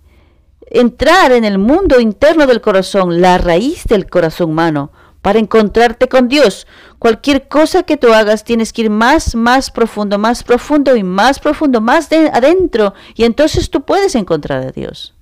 entrar 0.71 1.33
en 1.33 1.45
el 1.45 1.59
mundo 1.59 2.01
interno 2.01 2.47
del 2.47 2.61
corazón, 2.61 3.21
la 3.21 3.39
raíz 3.39 3.85
del 3.85 4.09
corazón 4.09 4.51
humano, 4.51 4.91
para 5.29 5.41
encontrarte 5.41 6.09
con 6.09 6.27
Dios. 6.27 6.67
Cualquier 6.99 7.49
cosa 7.49 7.83
que 7.83 7.99
tú 7.99 8.15
hagas 8.15 8.45
tienes 8.45 8.73
que 8.73 8.81
ir 8.81 8.89
más, 8.89 9.35
más 9.35 9.71
profundo, 9.71 10.17
más 10.17 10.43
profundo 10.43 10.97
y 10.97 11.03
más 11.03 11.39
profundo, 11.39 11.83
más 11.83 12.11
adentro. 12.33 12.95
Y 13.15 13.25
entonces 13.25 13.69
tú 13.69 13.85
puedes 13.85 14.15
encontrar 14.15 14.67
a 14.67 14.73
Dios. 14.73 15.15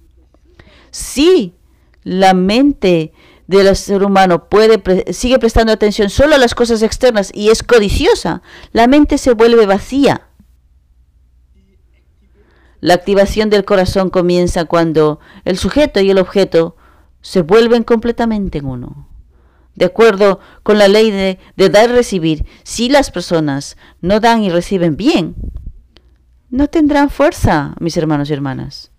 Si 0.93 1.57
la 2.05 2.35
mente 2.35 3.13
del 3.49 3.75
ser 3.75 4.05
humano 4.05 4.49
puede 4.49 4.81
sigue 5.13 5.41
prestando 5.41 5.73
atención 5.73 6.09
solo 6.09 6.37
a 6.37 6.39
las 6.39 6.55
cosas 6.55 6.85
externas 6.85 7.33
y 7.35 7.49
es 7.49 7.65
codiciosa, 7.65 8.43
la 8.71 8.87
mente 8.87 9.19
se 9.19 9.33
vuelve 9.35 9.67
vacía. 9.67 10.29
La 12.79 12.95
activación 12.95 13.51
del 13.51 13.65
corazón 13.65 14.11
comienza 14.11 14.67
cuando 14.67 15.19
el 15.45 15.59
sujeto 15.59 15.99
y 15.99 16.11
el 16.11 16.19
objeto 16.19 16.77
se 17.23 17.43
vuelven 17.43 17.83
completamente 17.83 18.59
en 18.59 18.67
uno. 18.67 19.16
De 19.77 19.85
acuerdo 19.85 20.41
con 20.63 20.79
la 20.79 20.89
ley 20.89 21.11
de, 21.11 21.39
dar 21.69 21.91
y 21.91 21.93
recibir, 21.93 22.47
si 22.65 22.89
las 22.89 23.11
personas 23.11 23.77
no 24.01 24.21
dan 24.21 24.43
y 24.43 24.49
reciben 24.49 24.97
bien, 24.97 25.37
no 26.49 26.69
tendrán 26.69 27.11
fuerza, 27.11 27.75
mis 27.79 27.97
hermanos 27.99 28.31
y 28.31 28.33
hermanas. 28.33 28.91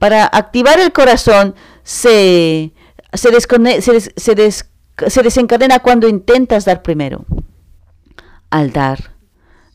Para 0.00 0.24
activar 0.24 0.80
el 0.80 0.92
corazón 0.92 1.54
se, 1.84 2.74
se, 3.14 3.30
desencadena 5.22 5.78
cuando 5.78 6.08
intentas 6.08 6.64
dar 6.64 6.82
primero. 6.82 7.24
Al 8.50 8.72
dar, 8.72 9.14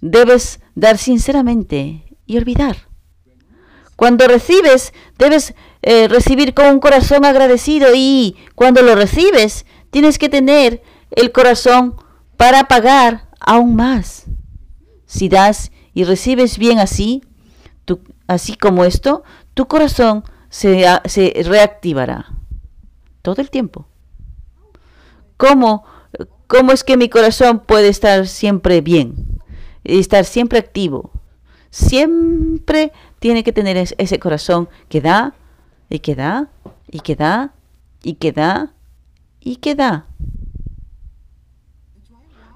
debes 0.02 0.60
dar 0.76 0.98
sinceramente 0.98 2.04
y 2.26 2.38
olvidar. 2.38 2.90
Cuando 3.96 4.28
recibes, 4.28 4.94
debes 5.18 5.56
eh, 5.82 6.08
recibir 6.08 6.54
con 6.54 6.68
un 6.68 6.80
corazón 6.80 7.26
agradecido 7.26 7.90
y 7.96 8.36
cuando 8.56 8.82
lo 8.82 8.96
recibes, 8.96 9.66
tienes 9.92 10.18
que 10.18 10.30
tener 10.30 10.82
el 11.12 11.32
corazón 11.32 11.96
para 12.38 12.68
pagar 12.68 13.30
aún 13.40 13.76
más. 13.76 14.26
Si 15.06 15.30
das 15.30 15.72
y 15.94 16.04
recibes 16.04 16.58
bien 16.58 16.80
así, 16.80 17.24
así 18.28 18.56
como 18.56 18.86
esto, 18.86 19.24
tu 19.54 19.68
corazón 19.68 20.24
se, 20.50 20.86
se 21.06 21.34
reactivará 21.46 22.28
todo 23.22 23.42
el 23.42 23.50
tiempo. 23.50 23.88
¿Cómo, 25.38 25.86
¿Cómo 26.48 26.72
es 26.72 26.84
que 26.84 26.98
mi 26.98 27.10
corazón 27.10 27.60
puede 27.60 27.88
estar 27.88 28.28
siempre 28.28 28.82
bien? 28.82 29.40
Estar 29.84 30.26
siempre 30.26 30.60
activo. 30.60 31.12
Siempre 31.72 32.92
tiene 33.20 33.44
que 33.44 33.54
tener 33.54 33.78
ese 33.78 34.20
corazón 34.20 34.68
que 34.90 35.02
da 35.02 35.34
y 35.90 36.00
que 36.00 36.16
da 36.16 36.50
y 36.90 37.00
que 37.00 37.16
da 37.16 37.52
y 38.04 38.14
que 38.14 38.32
da 38.32 38.74
y 39.40 39.56
que 39.58 39.76
da. 39.76 40.06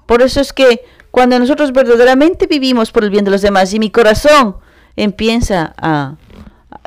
Por 0.06 0.22
eso 0.22 0.40
es 0.40 0.52
que 0.52 0.84
cuando 1.10 1.38
nosotros 1.38 1.72
verdaderamente 1.72 2.46
vivimos 2.46 2.92
por 2.92 3.04
el 3.04 3.10
bien 3.10 3.24
de 3.24 3.30
los 3.30 3.42
demás 3.42 3.72
y 3.72 3.78
mi 3.78 3.90
corazón 3.90 4.56
empieza 4.96 5.74
a 5.78 6.16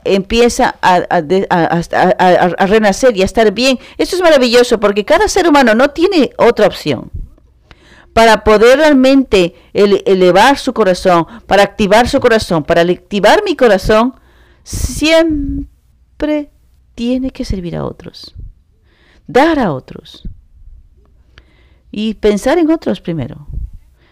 empieza 0.04 0.76
a, 0.82 1.02
renacer 2.66 3.18
y 3.18 3.22
a 3.22 3.26
estar 3.26 3.52
bien. 3.52 3.80
Esto 3.98 4.16
es 4.16 4.22
maravilloso 4.22 4.80
porque 4.80 5.06
cada 5.06 5.28
ser 5.28 5.48
humano 5.48 5.76
no 5.76 5.90
tiene 5.90 6.32
otra 6.38 6.68
opción. 6.68 7.12
Para 8.14 8.44
poder 8.44 8.80
realmente 8.80 9.56
elevar 9.74 10.58
su 10.58 10.74
corazón, 10.74 11.28
para 11.46 11.64
activar 11.64 12.08
su 12.08 12.20
corazón, 12.20 12.64
para 12.64 12.82
activar 12.82 13.44
mi 13.44 13.56
corazón, 13.56 14.16
siempre 14.64 15.68
tiene 16.96 17.32
que 17.32 17.46
servir 17.46 17.76
a 17.76 17.86
otros, 17.86 18.36
dar 19.28 19.60
a 19.60 19.74
otros 19.74 20.28
y 21.92 22.16
pensar 22.16 22.58
en 22.58 22.72
otros 22.72 23.02
primero. 23.02 23.48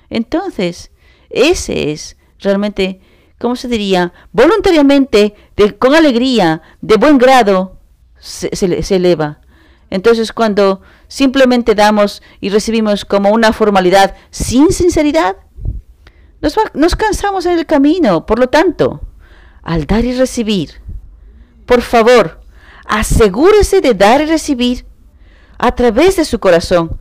Entonces, 0.09 0.91
ese 1.29 1.91
es 1.91 2.17
realmente 2.39 3.01
¿cómo 3.39 3.55
se 3.55 3.67
diría? 3.67 4.13
Voluntariamente, 4.31 5.35
con 5.77 5.95
alegría, 5.95 6.61
de 6.81 6.97
buen 6.97 7.17
grado, 7.17 7.79
se, 8.19 8.49
eleva. 8.95 9.41
Entonces 9.89 10.33
cuando 10.33 10.81
simplemente 11.07 11.75
damos 11.75 12.21
y 12.41 12.49
recibimos 12.49 13.05
como 13.05 13.29
una 13.29 13.53
formalidad 13.53 14.15
sin 14.31 14.71
sinceridad, 14.71 15.37
nos 16.73 16.95
cansamos 16.95 17.45
en 17.45 17.57
el 17.57 17.65
camino. 17.65 18.25
Por 18.25 18.39
lo 18.39 18.49
tanto, 18.49 19.01
al 19.61 19.85
dar 19.85 20.05
y 20.05 20.13
recibir, 20.13 20.81
por 21.65 21.81
favor, 21.81 22.41
asegúrese 22.85 23.81
de 23.81 23.93
dar 23.93 24.21
y 24.21 24.25
recibir 24.25 24.85
a 25.57 25.73
través 25.73 26.15
de 26.17 26.25
su 26.25 26.39
corazón, 26.39 26.99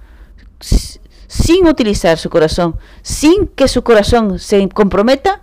sin 0.60 1.66
utilizar 1.66 2.18
su 2.18 2.30
corazón, 2.30 2.78
sin 3.02 3.48
que 3.48 3.68
su 3.68 3.82
corazón 3.82 4.38
se 4.38 4.68
comprometa, 4.68 5.42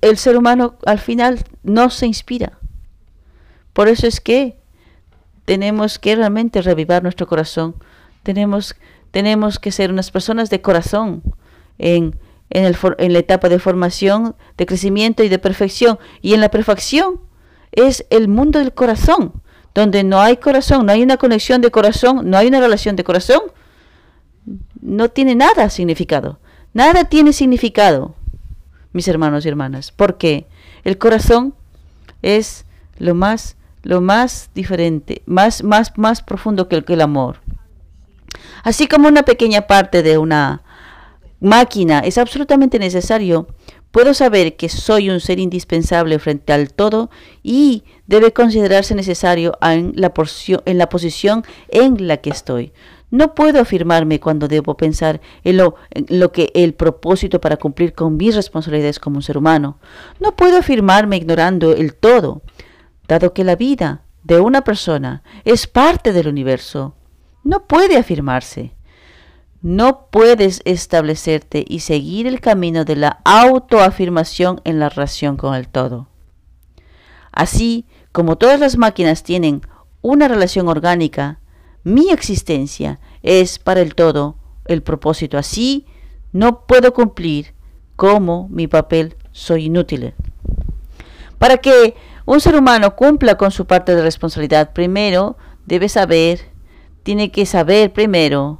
el 0.00 0.18
ser 0.18 0.36
humano 0.36 0.76
al 0.84 0.98
final 0.98 1.44
no 1.62 1.90
se 1.90 2.06
inspira. 2.06 2.58
Por 3.72 3.88
eso 3.88 4.06
es 4.06 4.20
que 4.20 4.58
tenemos 5.44 5.98
que 5.98 6.16
realmente 6.16 6.60
revivar 6.60 7.02
nuestro 7.02 7.26
corazón. 7.26 7.76
Tenemos, 8.22 8.74
tenemos 9.10 9.58
que 9.58 9.72
ser 9.72 9.90
unas 9.90 10.10
personas 10.10 10.50
de 10.50 10.60
corazón 10.60 11.22
en, 11.78 12.18
en, 12.50 12.64
el, 12.64 12.76
en 12.98 13.12
la 13.12 13.18
etapa 13.20 13.48
de 13.48 13.58
formación, 13.58 14.34
de 14.56 14.66
crecimiento 14.66 15.22
y 15.22 15.28
de 15.28 15.38
perfección. 15.38 15.98
Y 16.20 16.34
en 16.34 16.40
la 16.40 16.50
perfección 16.50 17.20
es 17.72 18.06
el 18.10 18.28
mundo 18.28 18.58
del 18.58 18.72
corazón, 18.72 19.42
donde 19.74 20.04
no 20.04 20.20
hay 20.20 20.36
corazón, 20.38 20.86
no 20.86 20.92
hay 20.92 21.02
una 21.02 21.16
conexión 21.16 21.60
de 21.60 21.70
corazón, 21.70 22.28
no 22.28 22.36
hay 22.36 22.48
una 22.48 22.60
relación 22.60 22.96
de 22.96 23.04
corazón, 23.04 23.40
no 24.80 25.08
tiene 25.10 25.34
nada 25.34 25.70
significado. 25.70 26.38
Nada 26.72 27.04
tiene 27.04 27.32
significado, 27.32 28.14
mis 28.92 29.08
hermanos 29.08 29.44
y 29.44 29.48
hermanas, 29.48 29.92
porque 29.92 30.46
el 30.84 30.98
corazón 30.98 31.54
es 32.22 32.64
lo 32.98 33.14
más 33.14 33.56
lo 33.82 34.00
más 34.00 34.50
diferente, 34.54 35.22
más 35.26 35.64
más 35.64 35.96
más 35.96 36.22
profundo 36.22 36.68
que 36.68 36.76
el, 36.76 36.84
que 36.84 36.92
el 36.92 37.00
amor. 37.00 37.40
Así 38.62 38.86
como 38.86 39.08
una 39.08 39.22
pequeña 39.24 39.62
parte 39.62 40.02
de 40.02 40.18
una 40.18 40.62
máquina 41.40 42.00
es 42.00 42.18
absolutamente 42.18 42.78
necesario, 42.78 43.48
puedo 43.90 44.14
saber 44.14 44.56
que 44.56 44.68
soy 44.68 45.10
un 45.10 45.20
ser 45.20 45.38
indispensable 45.38 46.18
frente 46.18 46.52
al 46.52 46.72
todo 46.72 47.10
y 47.42 47.84
debe 48.06 48.32
considerarse 48.32 48.94
necesario 48.94 49.58
en 49.62 49.92
la, 49.96 50.12
en 50.64 50.88
posición 50.88 51.44
en 51.68 52.06
la 52.06 52.18
que 52.18 52.30
estoy. 52.30 52.72
No 53.10 53.34
puedo 53.34 53.60
afirmarme 53.60 54.20
cuando 54.20 54.46
debo 54.46 54.76
pensar 54.76 55.20
en 55.42 55.56
lo, 55.56 55.74
lo, 56.08 56.30
que 56.30 56.52
el 56.54 56.74
propósito 56.74 57.40
para 57.40 57.56
cumplir 57.56 57.92
con 57.92 58.16
mis 58.16 58.36
responsabilidades 58.36 59.00
como 59.00 59.16
un 59.16 59.22
ser 59.22 59.36
humano. 59.36 59.78
No 60.20 60.36
puedo 60.36 60.58
afirmarme 60.58 61.16
ignorando 61.16 61.72
el 61.72 61.94
todo, 61.94 62.42
dado 63.08 63.34
que 63.34 63.42
la 63.42 63.56
vida 63.56 64.02
de 64.22 64.38
una 64.38 64.62
persona 64.62 65.24
es 65.44 65.66
parte 65.66 66.12
del 66.12 66.28
universo. 66.28 66.94
No 67.42 67.66
puede 67.66 67.96
afirmarse. 67.96 68.74
No 69.62 70.06
puedes 70.10 70.62
establecerte 70.64 71.64
y 71.68 71.80
seguir 71.80 72.26
el 72.26 72.40
camino 72.40 72.84
de 72.84 72.96
la 72.96 73.20
autoafirmación 73.24 74.60
en 74.64 74.78
la 74.78 74.88
relación 74.88 75.36
con 75.36 75.54
el 75.54 75.68
todo. 75.68 76.08
Así 77.30 77.84
como 78.12 78.36
todas 78.36 78.58
las 78.58 78.78
máquinas 78.78 79.22
tienen 79.22 79.60
una 80.00 80.28
relación 80.28 80.68
orgánica, 80.68 81.40
mi 81.84 82.10
existencia 82.10 83.00
es 83.22 83.58
para 83.58 83.80
el 83.82 83.94
todo 83.94 84.36
el 84.64 84.82
propósito. 84.82 85.36
Así 85.36 85.86
no 86.32 86.66
puedo 86.66 86.94
cumplir 86.94 87.54
como 87.96 88.48
mi 88.48 88.66
papel 88.66 89.16
soy 89.32 89.66
inútil. 89.66 90.14
Para 91.38 91.58
que 91.58 91.94
un 92.24 92.40
ser 92.40 92.56
humano 92.56 92.96
cumpla 92.96 93.36
con 93.36 93.50
su 93.50 93.66
parte 93.66 93.94
de 93.94 94.02
responsabilidad, 94.02 94.72
primero 94.72 95.36
debe 95.66 95.88
saber, 95.88 96.40
tiene 97.02 97.30
que 97.30 97.44
saber 97.46 97.92
primero 97.92 98.56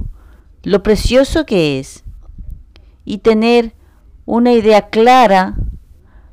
lo 0.63 0.83
precioso 0.83 1.47
que 1.47 1.79
es 1.79 2.05
y 3.05 3.19
tener 3.19 3.75
una 4.27 4.53
idea 4.53 4.89
clara, 4.89 5.55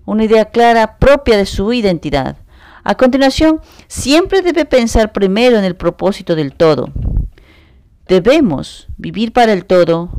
una 0.06 0.26
idea 0.26 0.46
clara 0.46 0.98
propia 0.98 1.38
de 1.38 1.46
su 1.46 1.74
identidad. 1.74 2.38
A 2.84 2.96
continuación, 2.96 3.62
siempre 3.88 4.42
debe 4.42 4.66
pensar 4.66 5.12
primero 5.12 5.58
en 5.58 5.66
el 5.66 5.76
propósito 5.76 6.36
del 6.36 6.54
todo. 6.54 6.90
Debemos 8.08 8.88
vivir 8.98 9.34
para 9.34 9.52
el 9.54 9.66
todo 9.66 10.10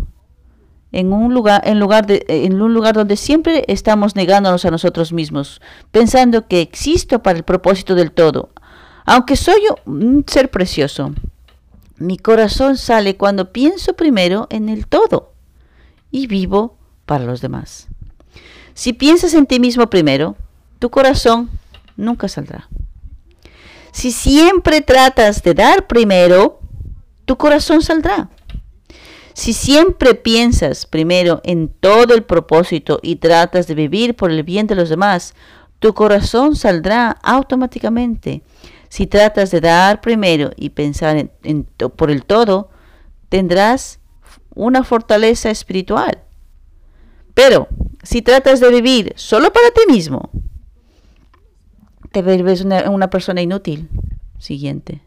en 0.92 1.12
un 1.12 1.32
lugar, 1.34 1.62
en 1.64 1.78
lugar 1.78 2.06
de, 2.06 2.24
en 2.28 2.60
un 2.60 2.74
lugar 2.74 2.94
donde 2.94 3.16
siempre 3.16 3.64
estamos 3.68 4.16
negándonos 4.16 4.64
a 4.64 4.70
nosotros 4.70 5.12
mismos, 5.12 5.60
pensando 5.90 6.46
que 6.46 6.60
existo 6.60 7.22
para 7.22 7.38
el 7.38 7.44
propósito 7.44 7.94
del 7.94 8.12
todo. 8.12 8.50
Aunque 9.04 9.36
soy 9.36 9.60
un 9.86 10.24
ser 10.26 10.50
precioso, 10.50 11.14
mi 11.98 12.16
corazón 12.16 12.76
sale 12.76 13.16
cuando 13.16 13.52
pienso 13.52 13.94
primero 13.94 14.46
en 14.50 14.68
el 14.68 14.86
todo 14.86 15.32
y 16.10 16.26
vivo 16.26 16.76
para 17.06 17.24
los 17.24 17.40
demás. 17.40 17.88
Si 18.74 18.92
piensas 18.92 19.34
en 19.34 19.46
ti 19.46 19.58
mismo 19.58 19.90
primero, 19.90 20.36
tu 20.78 20.90
corazón 20.90 21.50
nunca 21.96 22.28
saldrá. 22.28 22.68
Si 23.90 24.12
siempre 24.12 24.80
tratas 24.80 25.42
de 25.42 25.54
dar 25.54 25.86
primero, 25.88 26.60
tu 27.24 27.36
corazón 27.36 27.82
saldrá. 27.82 28.30
Si 29.34 29.52
siempre 29.52 30.14
piensas 30.14 30.86
primero 30.86 31.40
en 31.44 31.68
todo 31.68 32.14
el 32.14 32.22
propósito 32.22 33.00
y 33.02 33.16
tratas 33.16 33.66
de 33.66 33.74
vivir 33.74 34.14
por 34.14 34.30
el 34.30 34.42
bien 34.42 34.66
de 34.66 34.74
los 34.74 34.88
demás, 34.88 35.34
tu 35.78 35.94
corazón 35.94 36.56
saldrá 36.56 37.10
automáticamente. 37.22 38.42
Si 38.88 39.06
tratas 39.06 39.50
de 39.50 39.60
dar 39.60 40.00
primero 40.00 40.50
y 40.56 40.70
pensar 40.70 41.30
en, 41.42 41.64
por 41.96 42.10
el 42.10 42.24
todo, 42.24 42.70
tendrás 43.28 44.00
una 44.54 44.82
fortaleza 44.82 45.50
espiritual. 45.50 46.22
Pero 47.34 47.68
si 48.02 48.22
tratas 48.22 48.60
de 48.60 48.70
vivir 48.70 49.12
solo 49.16 49.52
para 49.52 49.70
ti 49.70 49.82
mismo, 49.88 50.30
te 52.10 52.22
vuelves 52.22 52.62
una, 52.62 53.10
persona 53.10 53.42
inútil. 53.42 53.88
Siguiente. 54.38 55.02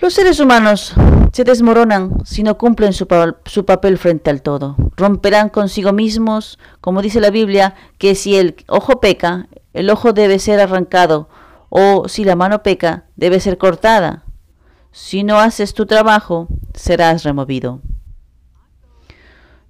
Los 0.00 0.14
seres 0.14 0.38
humanos 0.40 0.94
se 1.32 1.44
desmoronan 1.44 2.24
si 2.24 2.42
no 2.42 2.58
cumplen 2.58 2.92
su, 2.92 3.06
su, 3.46 3.64
papel 3.64 3.98
frente 3.98 4.30
al 4.30 4.42
todo. 4.42 4.76
Romperán 4.96 5.48
consigo 5.48 5.92
mismos, 5.92 6.58
como 6.80 7.02
dice 7.02 7.20
la 7.20 7.30
Biblia, 7.30 7.74
que 7.98 8.14
si 8.14 8.36
el 8.36 8.56
ojo 8.68 9.00
peca, 9.00 9.48
el 9.72 9.90
ojo 9.90 10.12
debe 10.12 10.38
ser 10.38 10.60
arrancado, 10.60 11.28
o 11.68 12.08
si 12.08 12.24
la 12.24 12.36
mano 12.36 12.62
peca, 12.62 13.06
debe 13.16 13.40
ser 13.40 13.58
cortada. 13.58 14.24
Si 14.90 15.22
no 15.24 15.38
haces 15.38 15.72
tu 15.74 15.86
trabajo, 15.86 16.48
serás 16.74 17.24
removido. 17.24 17.80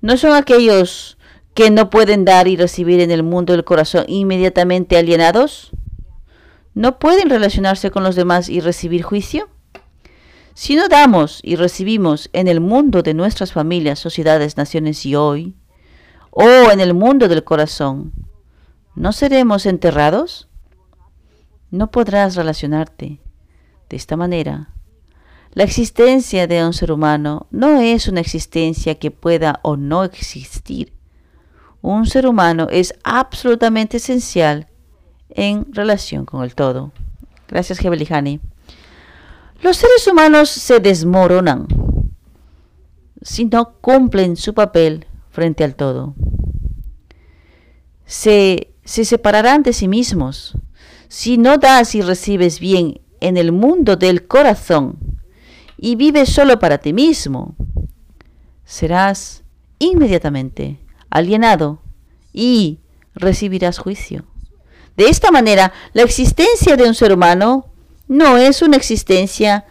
No 0.01 0.17
son 0.17 0.35
aquellos 0.35 1.17
que 1.55 1.71
no 1.71 1.91
pueden 1.91 2.25
dar 2.25 2.49
y 2.49 2.57
recibir 2.57 3.01
en 3.01 3.11
el 3.11 3.23
mundo 3.23 3.53
del 3.53 3.65
corazón 3.65 4.05
inmediatamente 4.09 4.97
alienados? 4.97 5.71
¿No 6.75 6.99
pueden 6.99 7.29
relacionarse 7.29 7.91
con 7.91 8.03
los 8.03 8.17
demás 8.17 8.49
y 8.49 8.61
recibir 8.61 9.03
juicio? 9.03 9.49
Si 10.55 10.77
no 10.77 10.88
damos 10.88 11.41
y 11.43 11.57
recibimos 11.57 12.31
en 12.33 12.49
el 12.49 12.61
mundo 12.61 13.03
de 13.03 13.15
nuestras 13.15 13.53
familias, 13.53 13.99
sociedades, 13.99 14.57
naciones 14.57 15.05
y 15.07 15.15
hoy, 15.15 15.55
o 16.31 16.43
en 16.71 16.81
el 16.81 16.95
mundo 16.95 17.29
del 17.29 17.45
corazón, 17.45 18.12
¿no 18.94 19.12
seremos 19.12 19.66
enterrados? 19.66 20.48
No 21.70 21.90
podrás 21.90 22.37
relacionarte 22.37 23.20
de 23.88 23.96
esta 23.96 24.16
manera. 24.16 24.70
La 25.52 25.64
existencia 25.64 26.46
de 26.46 26.64
un 26.64 26.72
ser 26.72 26.92
humano 26.92 27.46
no 27.50 27.81
es 27.81 28.09
una 28.09 28.20
existencia 28.20 28.94
que 28.98 29.11
pueda 29.11 29.61
o 29.62 29.76
no 29.76 30.05
existir 30.05 30.92
un 31.83 32.07
ser 32.07 32.26
humano 32.26 32.68
es 32.70 32.94
absolutamente 33.02 33.98
esencial 33.98 34.68
en 35.28 35.66
relación 35.72 36.24
con 36.24 36.44
el 36.44 36.55
todo. 36.55 36.92
Gracias, 37.48 37.78
Gebelihani. 37.78 38.40
Los 39.62 39.76
seres 39.76 40.07
humanos 40.07 40.48
se 40.48 40.81
desmoronan 40.81 41.66
si 43.20 43.45
no 43.45 43.74
cumplen 43.80 44.36
su 44.36 44.55
papel 44.55 45.07
frente 45.30 45.64
al 45.64 45.74
todo. 45.74 46.14
Se, 48.07 48.72
se 48.85 49.05
separarán 49.05 49.62
de 49.62 49.72
sí 49.72 49.89
mismos. 49.89 50.55
Si 51.09 51.39
no 51.39 51.59
das 51.59 51.95
y 51.95 52.03
recibes 52.03 52.59
bien 52.59 53.01
en 53.20 53.37
el 53.37 53.53
mundo 53.53 53.97
del 53.97 54.26
corazón 54.26 54.99
y 55.76 55.97
vives 55.97 56.30
solo 56.30 56.59
para 56.59 56.78
ti 56.78 56.93
mismo, 56.93 57.57
serás 58.64 59.43
inmediatamente 59.78 60.78
alienado 61.11 61.83
y 62.33 62.78
recibirás 63.14 63.78
juicio. 63.78 64.24
De 64.97 65.09
esta 65.09 65.30
manera, 65.30 65.72
la 65.93 66.03
existencia 66.03 66.76
de 66.76 66.85
un 66.85 66.95
ser 66.95 67.12
humano 67.12 67.70
no 68.09 68.37
es 68.37 68.62
una 68.62 68.76
existencia 68.76 69.66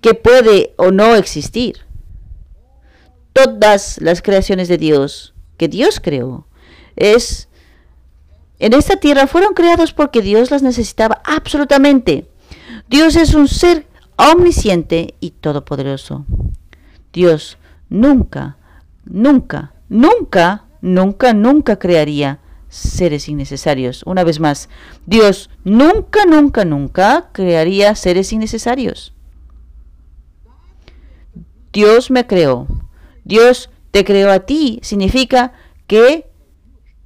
que 0.00 0.14
puede 0.14 0.74
o 0.76 0.90
no 0.90 1.14
existir. 1.16 1.80
Todas 3.32 4.00
las 4.00 4.22
creaciones 4.22 4.68
de 4.68 4.78
Dios 4.78 5.34
que 5.56 5.68
Dios 5.68 6.00
creó 6.00 6.46
es 6.96 7.48
en 8.64 8.72
esta 8.72 8.96
tierra 8.96 9.26
fueron 9.26 9.52
creados 9.52 9.92
porque 9.92 10.22
Dios 10.22 10.50
las 10.50 10.62
necesitaba 10.62 11.20
absolutamente. 11.24 12.26
Dios 12.88 13.14
es 13.14 13.34
un 13.34 13.46
ser 13.46 13.86
omnisciente 14.16 15.16
y 15.20 15.32
todopoderoso. 15.32 16.24
Dios 17.12 17.58
nunca, 17.90 18.56
nunca, 19.04 19.74
nunca, 19.90 20.64
nunca, 20.80 21.34
nunca 21.34 21.78
crearía 21.78 22.40
seres 22.70 23.28
innecesarios. 23.28 24.02
Una 24.06 24.24
vez 24.24 24.40
más, 24.40 24.70
Dios 25.04 25.50
nunca, 25.64 26.24
nunca, 26.24 26.64
nunca 26.64 27.28
crearía 27.32 27.94
seres 27.94 28.32
innecesarios. 28.32 29.12
Dios 31.70 32.10
me 32.10 32.26
creó. 32.26 32.66
Dios 33.24 33.68
te 33.90 34.06
creó 34.06 34.30
a 34.30 34.40
ti. 34.40 34.80
Significa 34.82 35.52
que, 35.86 36.30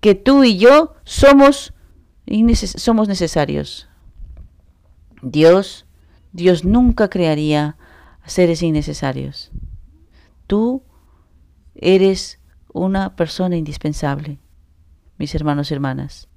que 0.01 0.15
tú 0.15 0.45
y 0.45 0.57
yo 0.57 0.95
somos, 1.09 1.73
somos 2.77 3.09
necesarios. 3.09 3.89
Dios, 5.23 5.87
Dios 6.33 6.67
nunca 6.67 7.09
crearía 7.09 7.79
seres 8.27 8.63
innecesarios. 8.63 9.51
Tú 10.47 10.83
eres 11.75 12.41
una 12.75 13.17
persona 13.17 13.57
indispensable, 13.57 14.39
mis 15.17 15.35
hermanos 15.35 15.71
y 15.71 15.75
hermanas. 15.75 16.29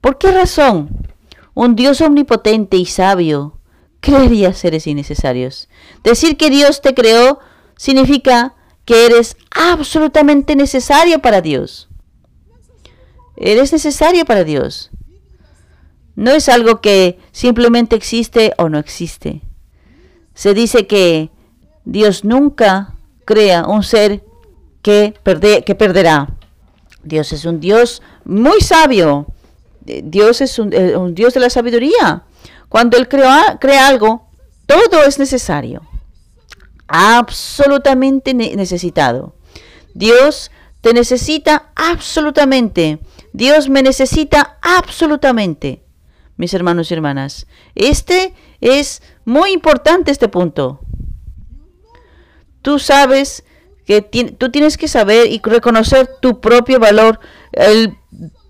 ¿Por 0.00 0.18
qué 0.18 0.32
razón 0.32 1.06
un 1.54 1.76
Dios 1.76 2.00
omnipotente 2.00 2.76
y 2.76 2.86
sabio 2.86 3.60
crearía 4.00 4.52
seres 4.52 4.88
innecesarios? 4.88 5.68
Decir 6.02 6.36
que 6.36 6.50
Dios 6.50 6.82
te 6.82 6.92
creó 6.92 7.38
significa 7.76 8.56
que 8.84 9.06
eres 9.06 9.36
absolutamente 9.52 10.56
necesario 10.56 11.22
para 11.22 11.40
Dios. 11.40 11.88
Eres 13.36 13.72
necesario 13.72 14.24
para 14.24 14.44
Dios. 14.44 14.90
No 16.16 16.30
es 16.30 16.48
algo 16.48 16.80
que 16.80 17.18
simplemente 17.32 17.96
existe 17.96 18.52
o 18.58 18.68
no 18.68 18.78
existe. 18.78 19.42
Se 20.34 20.54
dice 20.54 20.86
que 20.86 21.30
Dios 21.84 22.24
nunca 22.24 22.94
crea 23.24 23.66
un 23.66 23.82
ser 23.82 24.24
que, 24.82 25.14
que 25.66 25.74
perderá. 25.74 26.28
Dios 27.02 27.32
es 27.32 27.44
un 27.44 27.60
Dios 27.60 28.02
muy 28.24 28.60
sabio. 28.60 29.26
Dios 29.84 30.40
es 30.40 30.58
un, 30.58 30.72
eh, 30.72 30.94
Dios 31.10 31.34
de 31.34 31.40
la 31.40 31.50
sabiduría. 31.50 32.24
Cuando 32.68 32.96
Él 32.96 33.08
crea, 33.08 33.58
crea 33.60 33.86
algo, 33.88 34.28
todo 34.66 35.04
es 35.04 35.18
necesario. 35.18 35.82
Absolutamente 36.86 38.34
necesitado. 38.34 39.34
Dios 39.94 40.50
te 40.80 40.92
necesita 40.92 41.70
absolutamente. 41.74 42.98
Dios 43.34 43.68
me 43.68 43.82
necesita 43.82 44.58
absolutamente 44.62 45.82
mis 46.36 46.54
hermanos 46.54 46.88
y 46.88 46.94
hermanas. 46.94 47.48
Este 47.74 48.32
es 48.60 49.02
muy 49.24 49.50
importante 49.50 50.12
este 50.12 50.28
punto. 50.28 50.78
Tú 52.62 52.78
sabes 52.78 53.42
que 53.86 54.02
tú 54.02 54.52
tienes 54.52 54.76
que 54.78 54.86
saber 54.86 55.26
y 55.26 55.40
reconocer 55.42 56.08
tu 56.22 56.40
propio 56.40 56.78
valor. 56.78 57.18
El 57.50 57.98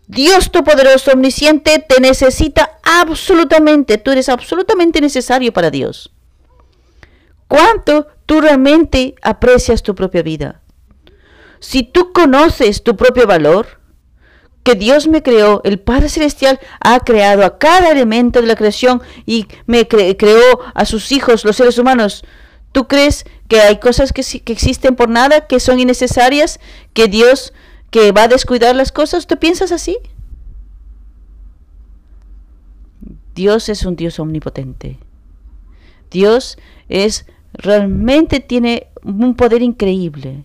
Dios 0.07 0.53
Todopoderoso, 0.53 1.13
Omnisciente, 1.13 1.83
te 1.89 1.99
necesita 2.03 2.79
absolutamente. 2.83 3.97
Tú 3.97 4.11
eres 4.11 4.29
absolutamente 4.29 5.01
necesario 5.01 5.51
para 5.51 5.71
Dios. 5.71 6.13
¿Cuánto 7.49 8.07
tú 8.27 8.43
realmente 8.43 9.15
aprecias 9.23 9.83
tu 9.83 9.95
propia 9.95 10.23
vida? 10.23 10.61
Si 11.59 11.85
tú 11.85 12.13
conoces 12.13 12.83
tu 12.83 12.97
propio 12.97 13.27
valor, 13.27 13.83
que 14.65 14.75
Dios 14.75 15.07
me 15.07 15.23
creó, 15.23 15.61
el 15.63 15.79
Padre 15.79 16.09
Celestial 16.09 16.59
ha 16.81 17.01
creado 17.01 17.45
a 17.45 17.59
cada 17.59 17.91
elemento 17.91 18.41
de 18.41 18.47
la 18.49 18.57
creación 18.57 19.03
y 19.27 19.47
me 19.67 19.87
creó 19.87 20.61
a 20.73 20.87
sus 20.87 21.13
hijos, 21.13 21.45
los 21.45 21.57
seres 21.57 21.79
humanos. 21.79 22.25
¿Tú 22.73 22.89
crees 22.89 23.27
que 23.47 23.61
hay 23.61 23.79
cosas 23.79 24.13
que, 24.13 24.23
existen 24.23 24.97
por 24.97 25.11
nada, 25.11 25.47
que 25.47 25.61
son 25.61 25.79
innecesarias, 25.79 26.59
que 26.95 27.09
Dios 27.09 27.53
que 27.91 28.11
va 28.11 28.23
a 28.23 28.29
descuidar 28.29 28.75
las 28.75 28.91
cosas? 28.91 29.27
¿Tú 29.27 29.39
piensas 29.39 29.71
así? 29.71 29.99
Dios 33.35 33.69
es 33.69 33.85
un 33.85 33.97
Dios 33.97 34.19
omnipotente. 34.19 34.99
Dios 36.11 36.57
es 36.89 37.27
realmente 37.53 38.41
tiene 38.41 38.89
un 39.03 39.35
poder 39.37 39.61
increíble. 39.61 40.45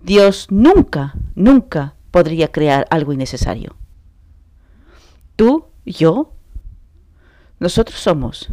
Dios 0.00 0.46
nunca, 0.48 1.14
nunca 1.34 1.95
podría 2.16 2.50
crear 2.50 2.86
algo 2.88 3.12
innecesario. 3.12 3.76
Tú, 5.36 5.66
yo, 5.84 6.32
nosotros 7.58 8.00
somos 8.00 8.48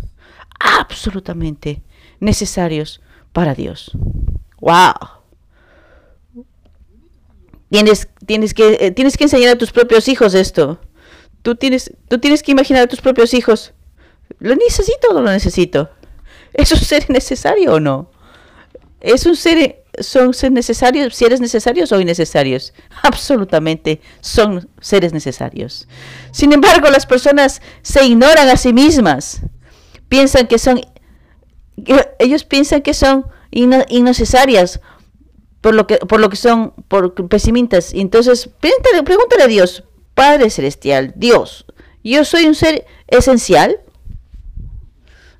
absolutamente 0.59 1.81
necesarios 2.19 2.99
para 3.31 3.55
Dios. 3.55 3.93
¡Wow! 4.59 6.43
Tienes, 7.69 8.09
tienes, 8.25 8.53
que, 8.53 8.77
eh, 8.81 8.91
tienes 8.91 9.15
que 9.15 9.23
enseñar 9.23 9.55
a 9.55 9.57
tus 9.57 9.71
propios 9.71 10.09
hijos 10.09 10.33
esto. 10.33 10.81
Tú 11.41 11.55
tienes, 11.55 11.93
tú 12.09 12.19
tienes 12.19 12.43
que 12.43 12.51
imaginar 12.51 12.83
a 12.83 12.87
tus 12.87 12.99
propios 12.99 13.33
hijos. 13.33 13.71
¿Lo 14.39 14.57
necesito 14.57 15.07
o 15.11 15.13
no 15.13 15.21
lo 15.21 15.31
necesito? 15.31 15.89
¿Es 16.53 16.69
un 16.73 16.79
ser 16.79 17.09
necesario 17.09 17.75
o 17.75 17.79
no? 17.79 18.11
¿Es 18.99 19.25
un 19.25 19.37
ser 19.37 19.82
son 19.99 20.33
necesarios, 20.51 21.15
seres 21.15 21.39
necesarios 21.39 21.91
o 21.91 21.99
innecesarios. 21.99 22.73
Absolutamente 23.03 24.01
son 24.21 24.69
seres 24.79 25.13
necesarios. 25.13 25.87
Sin 26.31 26.53
embargo, 26.53 26.89
las 26.89 27.05
personas 27.05 27.61
se 27.81 28.05
ignoran 28.05 28.49
a 28.49 28.57
sí 28.57 28.73
mismas. 28.73 29.41
Piensan 30.09 30.47
que 30.47 30.59
son, 30.59 30.81
ellos 32.19 32.43
piensan 32.43 32.81
que 32.81 32.93
son 32.93 33.25
innecesarias 33.51 34.79
por 35.61 35.73
lo 35.73 35.87
que, 35.87 35.97
por 35.97 36.19
lo 36.19 36.29
que 36.29 36.35
son 36.35 36.73
por 36.87 37.13
pesimistas. 37.29 37.93
Entonces, 37.93 38.49
pregúntale, 38.59 39.03
pregúntale 39.03 39.43
a 39.43 39.47
Dios, 39.47 39.83
Padre 40.13 40.49
Celestial, 40.49 41.13
Dios, 41.15 41.65
¿yo 42.03 42.25
soy 42.25 42.45
un 42.45 42.53
ser 42.53 42.85
esencial? 43.07 43.79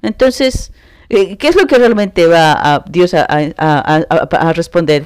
Entonces, 0.01 0.71
¿Qué 1.09 1.37
es 1.47 1.55
lo 1.55 1.67
que 1.67 1.77
realmente 1.77 2.27
va 2.27 2.53
a 2.53 2.83
Dios 2.87 3.13
a, 3.13 4.53
responder? 4.53 5.05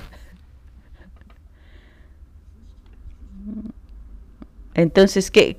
Entonces, 4.73 5.31
¿qué, 5.31 5.57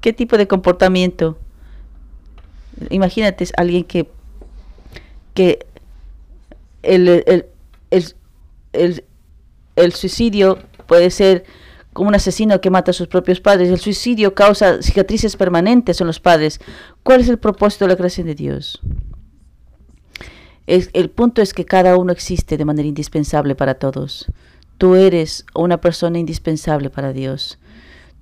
¿qué 0.00 0.12
tipo 0.12 0.38
de 0.38 0.46
comportamiento? 0.46 1.36
Imagínate 2.90 3.46
alguien 3.56 3.84
que, 3.84 4.08
que 5.34 5.66
el, 6.82 7.08
el, 7.08 7.46
el, 8.72 9.04
el, 9.76 9.92
suicidio 9.92 10.58
puede 10.86 11.10
ser 11.10 11.44
como 11.92 12.08
un 12.08 12.14
asesino 12.14 12.60
que 12.60 12.70
mata 12.70 12.90
a 12.90 12.94
sus 12.94 13.08
propios 13.08 13.40
padres. 13.40 13.68
El 13.68 13.78
suicidio 13.78 14.34
causa 14.34 14.82
cicatrices 14.82 15.36
permanentes 15.36 16.00
en 16.00 16.06
los 16.06 16.20
padres. 16.20 16.60
¿Cuál 17.02 17.20
es 17.20 17.28
el 17.28 17.38
propósito 17.38 17.84
de 17.84 17.90
la 17.90 17.96
creación 17.96 18.26
de 18.26 18.34
Dios? 18.34 18.80
el 20.64 21.10
punto 21.10 21.42
es 21.42 21.52
que 21.52 21.66
cada 21.66 21.96
uno 21.96 22.12
existe 22.12 22.56
de 22.56 22.64
manera 22.64 22.88
indispensable 22.88 23.54
para 23.54 23.74
todos. 23.74 24.26
Tú 24.78 24.94
eres 24.94 25.44
una 25.54 25.80
persona 25.80 26.18
indispensable 26.18 26.88
para 26.88 27.12
Dios. 27.12 27.58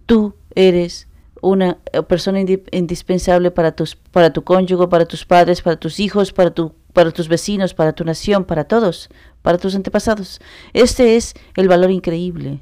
Tú 0.07 0.35
eres 0.55 1.07
una 1.41 1.79
eh, 1.93 2.03
persona 2.03 2.41
indispensable 2.41 3.51
para, 3.51 3.75
para 4.11 4.33
tu 4.33 4.45
cónyuge, 4.45 4.89
para 4.89 5.07
tus 5.07 5.25
padres, 5.25 5.63
para 5.63 5.77
tus 5.77 6.01
hijos, 6.01 6.33
para, 6.33 6.51
tu, 6.51 6.75
para 6.93 7.11
tus 7.11 7.29
vecinos, 7.29 7.75
para 7.75 7.93
tu 7.93 8.05
nación, 8.05 8.45
para 8.45 8.65
todos, 8.65 9.09
para 9.43 9.59
tus 9.59 9.75
antepasados. 9.75 10.41
Este 10.73 11.17
es 11.17 11.35
el 11.57 11.69
valor 11.69 11.91
increíble. 11.91 12.61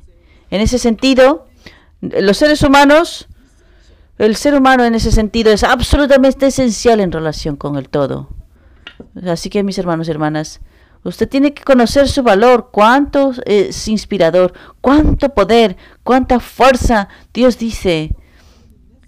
En 0.51 0.61
ese 0.61 0.78
sentido, 0.78 1.46
los 2.01 2.36
seres 2.36 2.62
humanos, 2.62 3.28
el 4.18 4.36
ser 4.36 4.55
humano 4.55 4.84
en 4.84 4.94
ese 4.94 5.12
sentido 5.12 5.53
es 5.53 5.64
absolutamente 5.64 6.46
esencial 6.46 7.01
en 7.01 7.12
relación 7.12 7.57
con 7.57 7.76
el 7.76 7.88
todo. 7.88 8.28
Así 9.26 9.51
que 9.51 9.62
mis 9.62 9.78
hermanos 9.78 10.09
y 10.09 10.11
hermanas, 10.11 10.61
usted 11.05 11.28
tiene 11.28 11.55
que 11.55 11.62
conocer 11.62 12.09
su 12.09 12.22
valor, 12.22 12.70
cuánto 12.72 13.32
es 13.44 13.88
inspirador, 13.88 14.53
cuánto 14.80 15.34
poder, 15.34 15.76
cuánta 16.03 16.40
fuerza. 16.40 17.09
Dios 17.32 17.59
dice, 17.59 18.14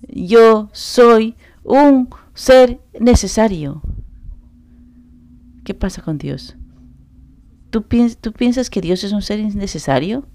yo 0.09 0.69
soy 0.73 1.37
un 1.65 2.09
ser 2.35 2.81
necesario. 2.99 3.83
¿Qué 5.65 5.75
pasa 5.75 6.03
con 6.03 6.19
Dios? 6.19 6.57
¿Tú, 7.71 7.85
¿Tú 8.21 8.33
piensas 8.33 8.71
que 8.71 8.81
Dios 8.81 9.05
es 9.05 9.13
un 9.13 9.23
ser 9.23 9.39
innecesario? 9.39 10.27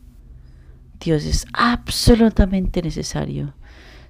Dios 1.06 1.26
es 1.26 1.46
absolutamente 1.54 2.82
necesario. 2.82 3.54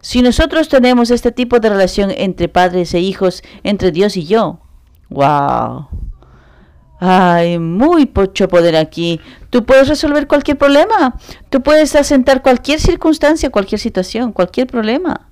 Si 0.02 0.22
nosotros 0.22 0.70
tenemos 0.70 1.12
este 1.12 1.32
tipo 1.32 1.60
de 1.60 1.70
relación 1.70 2.12
entre 2.16 2.48
padres 2.48 2.94
e 2.94 3.00
hijos, 3.00 3.44
entre 3.64 3.92
Dios 3.92 4.18
y 4.18 4.26
yo, 4.26 4.60
Wow. 5.10 5.88
Hay 7.00 7.60
muy 7.60 8.10
mucho 8.14 8.48
poder 8.48 8.76
aquí. 8.76 9.20
Tú 9.50 9.66
puedes 9.66 9.88
resolver 9.88 10.28
cualquier 10.28 10.58
problema. 10.58 11.18
Tú 11.50 11.62
puedes 11.62 11.96
asentar 11.96 12.42
cualquier 12.42 12.80
circunstancia, 12.80 13.50
cualquier 13.50 13.80
situación, 13.80 14.32
cualquier 14.32 14.68
problema. 14.68 15.30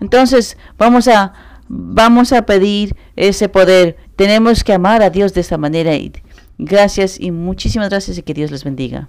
Entonces, 0.00 0.56
vamos 0.78 1.08
a, 1.08 1.32
vamos 1.68 2.32
a 2.32 2.42
pedir 2.42 2.96
ese 3.16 3.48
poder. 3.48 3.96
Tenemos 4.16 4.62
que 4.62 4.72
amar 4.72 5.02
a 5.02 5.10
Dios 5.10 5.34
de 5.34 5.40
esta 5.40 5.58
manera. 5.58 5.92
Gracias 6.58 7.20
y 7.20 7.32
muchísimas 7.32 7.90
gracias 7.90 8.18
y 8.18 8.22
que 8.22 8.34
Dios 8.34 8.50
les 8.50 8.64
bendiga. 8.64 9.08